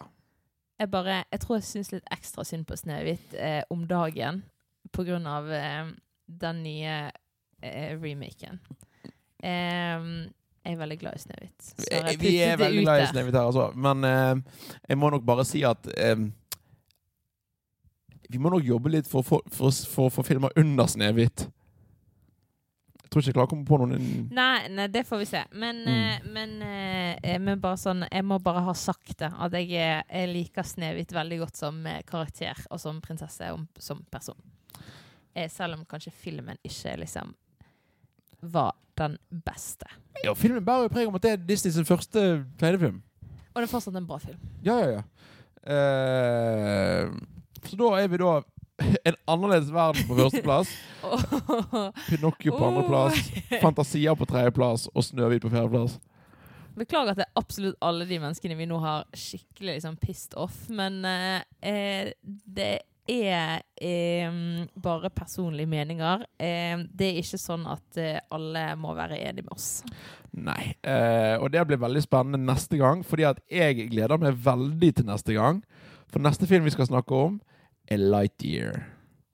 [0.80, 4.42] Jeg bare Jeg tror jeg syns litt ekstra synd på Snehvit eh, om dagen
[4.92, 5.92] på grunn av eh,
[6.26, 6.96] den nye
[7.62, 8.58] eh, remaken.
[9.44, 11.66] Jeg er veldig glad i Snehvit.
[12.20, 13.08] Vi er veldig ut glad i.
[13.10, 13.66] Snehvit her, altså.
[13.76, 16.16] Men eh, jeg må nok bare si at eh,
[18.32, 19.70] Vi må nok jobbe litt for å
[20.08, 21.46] få- filmer under Snehvit.
[23.14, 25.44] Tror ikke jeg klarer å komme på noen Nei, nei, det får vi se.
[25.54, 25.98] Men, Mm.
[26.02, 26.54] eh, men,
[27.22, 29.28] eh, men bare sånn Jeg må bare ha sagt det.
[29.38, 33.68] At jeg, er- jeg liker Snehvit veldig godt som eh, karakter og som prinsesse og
[33.78, 34.34] som person.
[35.36, 37.32] Eh, selv om kanskje filmen ikke liksom
[38.42, 39.86] var den beste.
[40.24, 43.00] Ja, Filmen bærer jo preg om at det er Disney sin første tegnefilm.
[43.54, 44.38] Og det er fortsatt en bra film.
[44.62, 45.02] Ja, ja, ja.
[45.64, 47.10] Uh,
[47.64, 48.34] så da er vi da
[49.08, 50.70] En annerledes verden på førsteplass.
[52.08, 53.20] Pinocchio på andreplass.
[53.62, 55.98] Fantasia på tredjeplass og Snøhvit på fjerdeplass.
[56.74, 60.64] Beklager at det er absolutt alle de menneskene vi nå har skikkelig liksom pissed off,
[60.74, 62.72] men eh, eh, det
[63.06, 64.38] er eh,
[64.82, 66.24] bare personlige meninger.
[66.34, 69.68] Eh, det er ikke sånn at eh, alle må være enige med oss.
[70.34, 70.72] Nei.
[70.82, 75.06] Eh, og det blir veldig spennende neste gang, fordi at jeg gleder meg veldig til
[75.12, 75.62] neste gang.
[76.10, 77.38] For neste film vi skal snakke om,
[77.88, 78.82] er Lightyear.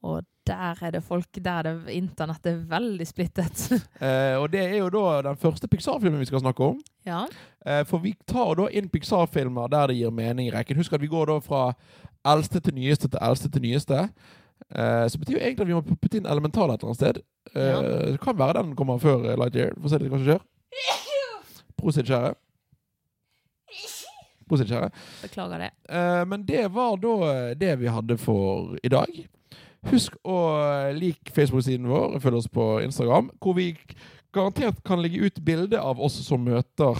[0.03, 3.67] Og der er det folk Der er det internettet er veldig splittet.
[4.01, 6.79] Eh, og det er jo da den første Pixar-filmen vi skal snakke om.
[7.07, 7.27] ja.
[7.67, 10.77] Eh, for vi tar da inn Pixar-filmer der det gir mening i rekken.
[10.81, 11.75] Husk at vi går da fra
[12.25, 13.99] eldste til nyeste til eldste til nyeste.
[14.73, 17.21] Eh, så betyr jo egentlig at vi må putte inn Elemental et eller annet sted.
[17.55, 17.81] Eh, Ja.
[18.13, 19.77] Det kan være den kommer før eh, Lightyear.
[19.81, 20.41] Få se litt hva som skjer.
[21.81, 22.35] Prosit, kjære.
[24.51, 24.91] Prosit, kjære.
[25.23, 25.71] Beklager det.
[25.89, 29.21] Eh, men det var da eh, det vi hadde for i dag.
[29.89, 30.39] Husk å
[30.93, 33.71] like Facebook-siden vår, følg oss på Instagram, hvor vi
[34.35, 36.99] garantert kan legge ut bilde av oss som møter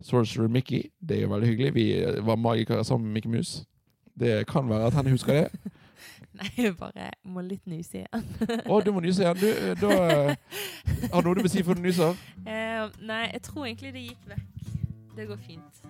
[0.00, 0.88] Sorcerer Mickey.
[1.00, 1.74] Det er jo veldig hyggelig.
[1.76, 3.58] Vi eh, var magikere sammen med Mickey Mus.
[4.16, 5.72] Det kan være at henne husker det.
[6.36, 8.24] Nei, jeg bare må litt nyse igjen.
[8.68, 9.40] Å, du må nyse igjen.
[9.40, 10.34] Du, da
[11.12, 12.16] Har du noe du vil si før du nyser?
[12.44, 14.72] Uh, nei, jeg tror egentlig det gikk vekk.
[15.16, 15.86] Det går fint.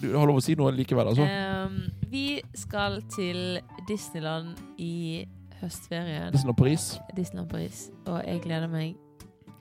[0.00, 1.24] Du har lov å si noe likevel, altså.
[1.24, 1.78] Um,
[2.12, 5.24] vi skal til Disneyland i
[5.62, 6.32] høstferien.
[6.34, 6.98] Disneyland Paris.
[7.16, 7.86] Disneyland Paris.
[8.06, 8.96] Og jeg gleder meg.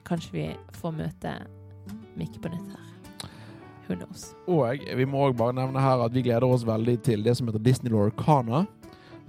[0.08, 0.48] Kanskje vi
[0.82, 1.36] får møte
[2.18, 2.88] Mikke på nytt her.
[3.88, 4.32] Who knows?
[4.48, 7.48] Og vi må også bare nevne her at vi gleder oss veldig til det som
[7.48, 8.66] heter Disney Lorcana.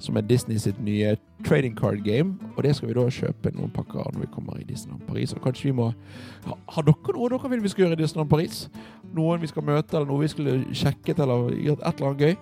[0.02, 1.14] Som er Disney sitt nye
[1.46, 2.38] trading card game.
[2.56, 5.34] Og det skal vi da kjøpe noen pakker av når vi kommer i Disneyland Paris.
[5.36, 5.92] Og kanskje vi må
[6.48, 8.64] ha, Har dere noe dere vil vi skal gjøre i Disneyland Paris?
[9.16, 12.36] Noen vi skal møte, eller noe vi skulle sjekket, eller gjort et eller annet gøy?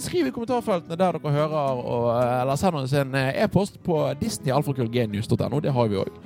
[0.00, 5.60] Skriv i kommentarfeltene der dere hører, og, eller send oss en eh, e-post på disneyalfakrøllgenius.no.
[5.60, 6.22] Det har vi òg.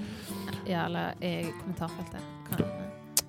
[0.68, 2.22] Ja, eller i kommentarfeltet.
[2.50, 2.62] Kan,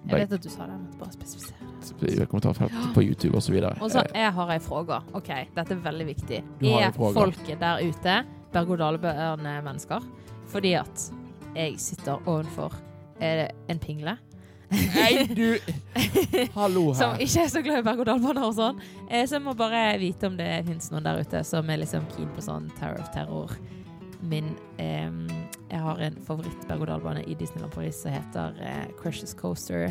[0.10, 2.14] jeg vet at du sa det, men bare spesifisere det.
[2.14, 3.58] I kommentarfeltet på YouTube osv.
[3.82, 5.02] Og så jeg har ei fråga.
[5.18, 6.44] OK, dette er veldig viktig.
[6.70, 8.22] Er folket der ute
[8.54, 10.06] berg-og-dal-mennesker?
[10.52, 11.08] Fordi at
[11.56, 12.76] jeg sitter ovenfor
[13.22, 14.18] en pingle.
[14.72, 15.58] Nei, du
[16.56, 18.78] Hallo Som ikke er så glad i berg-og-dal-baner og sånn.
[19.10, 22.06] Eh, så jeg må bare vite om det fins noen der ute som er liksom
[22.16, 23.52] keen på sånn Tower of Terror.
[24.22, 25.10] Min eh,
[25.72, 29.90] Jeg har en favoritt-berg-og-dal-bane i Disneyland Paris som heter eh, Crushes Coaster.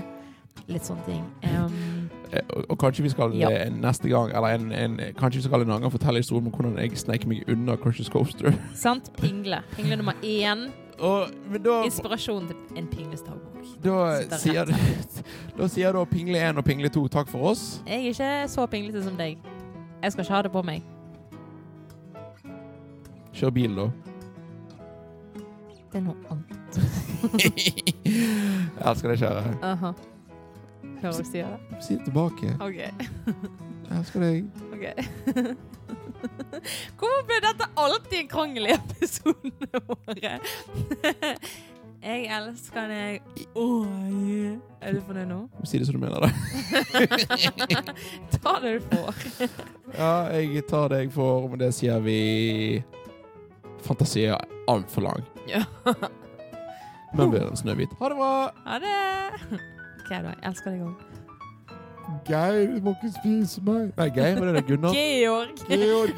[0.71, 1.23] Litt sånne ting.
[1.47, 3.49] Um, Og, og kanskje vi skal Ja.
[3.51, 6.53] eh, neste gang Eller en, en, kanskje vi skal en annen gang fortelle historien om
[6.55, 8.55] hvordan jeg sneik meg unna Crushes Coaster.
[8.87, 9.11] sant?
[9.21, 9.63] Pingle.
[9.77, 10.69] Pingle nummer én.
[11.01, 11.31] Og,
[11.65, 13.50] da, Inspirasjon til en pingles dagbok.
[13.85, 14.69] Da, sier,
[15.59, 17.65] da sier da Pingle 1 og Pingle 2 takk for oss.
[17.87, 19.39] Jeg er ikke så pinglete som deg.
[20.03, 20.87] Jeg skal ikke ha det på meg.
[23.37, 23.89] Kjør bil, da.
[25.91, 26.81] Det er noe annet.
[28.11, 29.43] Jeg elsker deg, kjære.
[29.67, 29.91] Aha.
[31.01, 31.81] Hører du sier det?
[31.85, 32.53] Si det tilbake.
[32.63, 32.79] OK.
[32.79, 34.47] Jeg elsker deg.
[34.75, 34.85] ok.
[37.01, 40.33] Hvorfor ble dette alltid en krangel i episodene våre?
[42.01, 43.21] Jeg elsker deg.
[43.61, 44.57] Oi.
[44.81, 45.41] Er du fornøyd nå?
[45.69, 46.31] Si det som du mener det.
[48.41, 49.19] Ta det du får.
[49.99, 52.17] Ja, jeg tar det jeg får, Men det sier vi
[53.85, 55.25] Fantasi er altfor lang.
[55.49, 55.63] Ja.
[57.13, 57.93] Men blir den Snøhvit.
[58.01, 58.33] Ha det bra!
[58.65, 58.97] Ha det.
[59.53, 60.17] OK, da.
[60.31, 61.07] Jeg elsker deg òg.
[62.27, 63.93] Geir, du må ikke spise meg.
[63.99, 64.65] Nei, Geir, var det det?
[64.69, 64.97] Gunnar?
[64.97, 65.53] Georg.
[65.69, 66.17] Georg.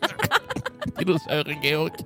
[0.98, 2.02] Dinosauren Georg.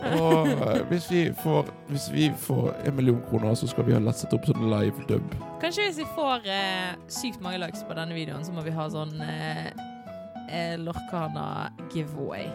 [0.00, 4.00] Og eh, hvis vi, får, hvis vi får en million kroner, så skal vi ha
[4.02, 5.34] lastet opp sånn live dub.
[5.62, 8.88] Kanskje hvis vi får eh, sykt mange likes på denne videoen, så må vi ha
[8.92, 9.68] sånn eh,
[10.48, 12.48] eh, Lorcana giveaway.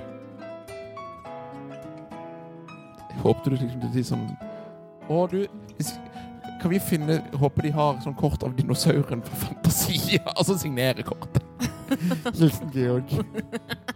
[3.24, 4.28] Håpte du liksom til å si sånn
[5.10, 5.40] Å, du
[6.62, 10.22] Kan vi finne Håper de har sånn kort av dinosauren fra Fantasia?
[10.38, 11.42] Altså signere kortet.
[12.38, 13.10] Hilsen Georg.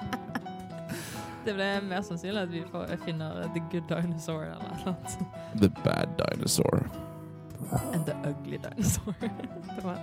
[1.46, 5.16] Det ble mer sannsynlig at vi får, finner The Good Dinosaur eller noe annet.
[5.62, 6.84] The Bad Dinosaur.
[7.94, 9.16] And The Ugly Dinosaur.
[9.76, 9.98] Det var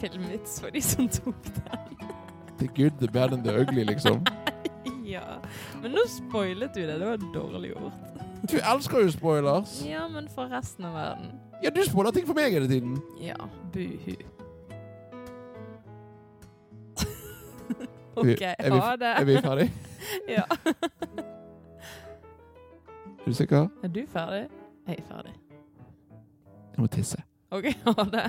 [0.00, 2.08] filmvits for de som tok den.
[2.58, 4.24] The Good, The Bad and The Ugly, liksom.
[5.04, 5.42] Ja.
[5.82, 6.98] Men nå spoilet du det.
[6.98, 7.92] Det var dårlig gjort.
[8.48, 9.74] Du elsker jo spoilers.
[9.84, 11.34] Ja, men for resten av verden.
[11.62, 12.96] Ja, du spoiler ting for meg hele tiden.
[13.20, 13.36] Ja,
[13.74, 14.16] buhu.
[18.16, 19.12] OK, ha det.
[19.20, 19.68] Er vi ferdig?
[20.28, 20.42] Ja.
[23.22, 23.68] Er du sikker?
[23.82, 24.48] Er du ferdig?
[24.86, 25.32] Jeg er ferdig.
[26.72, 27.22] Jeg må tisse.
[27.50, 28.24] OK, ha det.